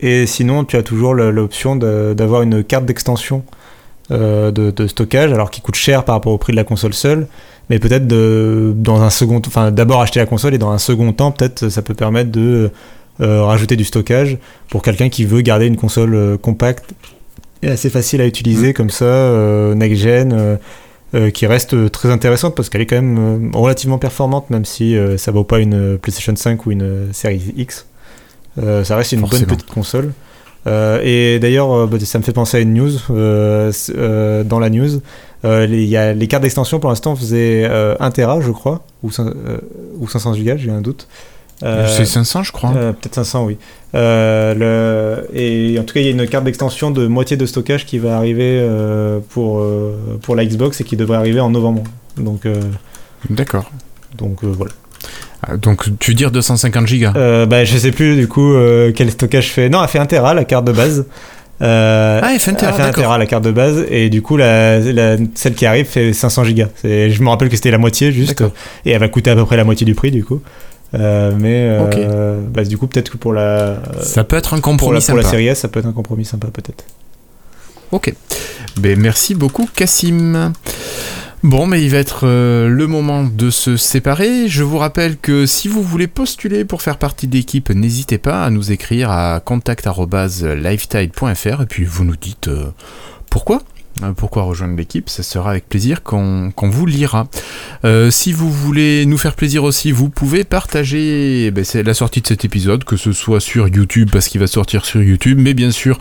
[0.00, 3.44] Et sinon, tu as toujours l'option d'avoir une carte d'extension
[4.10, 6.92] euh, de, de stockage, alors qui coûte cher par rapport au prix de la console
[6.94, 7.28] seule,
[7.70, 11.32] mais peut-être dans un second, enfin d'abord acheter la console et dans un second temps,
[11.32, 12.70] peut-être ça peut permettre de
[13.20, 14.38] euh, rajouter du stockage
[14.68, 16.92] pour quelqu'un qui veut garder une console euh, compacte
[17.62, 20.58] et assez facile à utiliser comme ça, euh, next gen.
[21.32, 25.44] qui reste très intéressante parce qu'elle est quand même relativement performante même si ça vaut
[25.44, 27.86] pas une PlayStation 5 ou une Series X.
[28.56, 29.46] Ça reste une Forcément.
[29.46, 30.12] bonne petite console.
[30.66, 32.92] Euh, et d'ailleurs, euh, bah, ça me fait penser à une news.
[33.10, 35.00] euh, dans la news,
[35.44, 38.50] euh, les, il y a, les cartes d'extension pour l'instant faisaient euh, 1 Tera, je
[38.50, 39.58] crois, ou, euh,
[39.98, 41.06] ou 500 Go, j'ai un doute.
[41.62, 42.72] Euh, C'est 500, je crois.
[42.76, 43.56] euh, Peut-être 500, oui.
[43.92, 45.26] Le...
[45.32, 47.98] Et en tout cas, il y a une carte d'extension de moitié de stockage qui
[47.98, 48.66] va arriver
[49.30, 49.64] pour,
[50.22, 51.84] pour la Xbox et qui devrait arriver en novembre.
[52.16, 52.42] Donc,
[53.30, 53.70] D'accord.
[54.18, 54.72] donc voilà.
[55.46, 57.12] Ah, Donc, tu veux dire 250 gigas?
[57.16, 59.68] Euh, bah, je sais plus du coup euh, quel stockage fait.
[59.68, 61.06] Non, elle fait 1 Tera la carte de base.
[61.62, 63.02] Euh, Ah, elle fait 1 Tera, elle fait 1 d'accord.
[63.04, 66.44] Tera la carte de base et du coup la, la- celle qui arrive fait 500
[66.44, 66.68] gigas.
[66.82, 68.42] Je me rappelle que c'était la moitié juste
[68.84, 70.40] et elle va coûter à peu près la moitié du prix du coup.
[70.94, 74.62] Euh, mais euh, bah, du coup peut-être que pour la Ça peut être un pour
[74.72, 75.30] compromis pour la sympa.
[75.30, 76.84] série S ça peut être un compromis sympa peut-être.
[77.92, 78.12] Ok.
[78.78, 80.52] Ben, merci beaucoup, Cassim.
[81.44, 84.48] Bon, mais il va être euh, le moment de se séparer.
[84.48, 88.44] Je vous rappelle que si vous voulez postuler pour faire partie de l'équipe, n'hésitez pas
[88.44, 92.70] à nous écrire à contact.lifetide.fr et puis vous nous dites euh,
[93.28, 93.60] pourquoi.
[94.02, 97.26] euh, Pourquoi rejoindre l'équipe Ça sera avec plaisir qu'on vous lira.
[98.08, 102.26] Si vous voulez nous faire plaisir aussi, vous pouvez partager eh ben, la sortie de
[102.26, 105.72] cet épisode, que ce soit sur YouTube parce qu'il va sortir sur YouTube, mais bien
[105.72, 105.98] sûr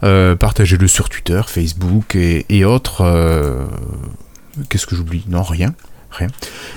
[0.00, 3.02] partagez-le sur Twitter, Facebook et, autres.
[4.68, 5.24] Qu'est-ce que j'oublie?
[5.28, 5.74] Non, rien.
[6.10, 6.28] Rien.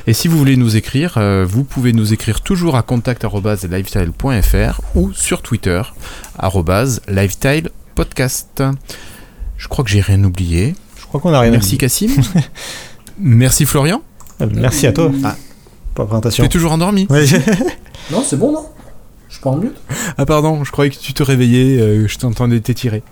[0.07, 5.13] Et si vous voulez nous écrire, euh, vous pouvez nous écrire toujours à contact.lifestyle.fr ou
[5.13, 5.81] sur Twitter,
[6.37, 8.63] arrobase lifestylepodcast.
[9.57, 10.75] Je crois que j'ai rien oublié.
[10.97, 11.77] Je crois qu'on a rien Merci.
[11.77, 12.09] Cassim.
[13.19, 14.01] Merci Florian.
[14.41, 15.35] Euh, Merci à toi Ah.
[15.93, 17.25] pour la Tu es toujours endormi Ouais,
[18.11, 18.65] Non, c'est bon, non?
[19.27, 19.75] Je suis pas en mute
[20.17, 23.03] Ah pardon, je croyais que tu te réveillais, euh, je t'entendais t'étirer.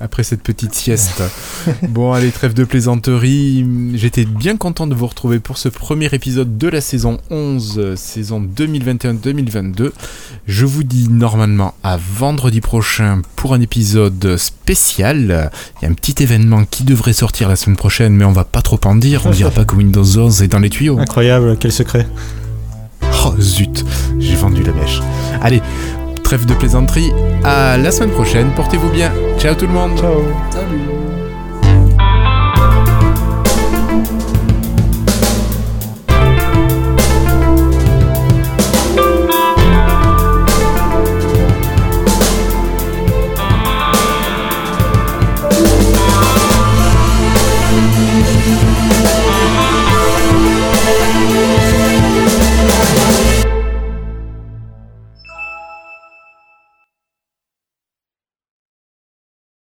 [0.00, 1.22] Après cette petite sieste.
[1.88, 3.66] bon, allez, trêve de plaisanterie.
[3.94, 8.40] J'étais bien content de vous retrouver pour ce premier épisode de la saison 11, saison
[8.40, 9.90] 2021-2022.
[10.46, 15.50] Je vous dis normalement à vendredi prochain pour un épisode spécial.
[15.80, 18.44] Il y a un petit événement qui devrait sortir la semaine prochaine, mais on va
[18.44, 19.26] pas trop en dire.
[19.26, 20.98] On dira pas que Windows 11 est dans les tuyaux.
[20.98, 22.06] Incroyable, quel secret.
[23.24, 23.84] Oh zut,
[24.18, 25.00] j'ai vendu la mèche.
[25.42, 25.60] Allez,
[26.28, 27.10] trêve de plaisanterie.
[27.42, 28.50] À la semaine prochaine.
[28.54, 29.10] Portez-vous bien.
[29.38, 29.96] Ciao tout le monde.
[29.98, 30.24] Ciao.
[30.50, 30.97] Salut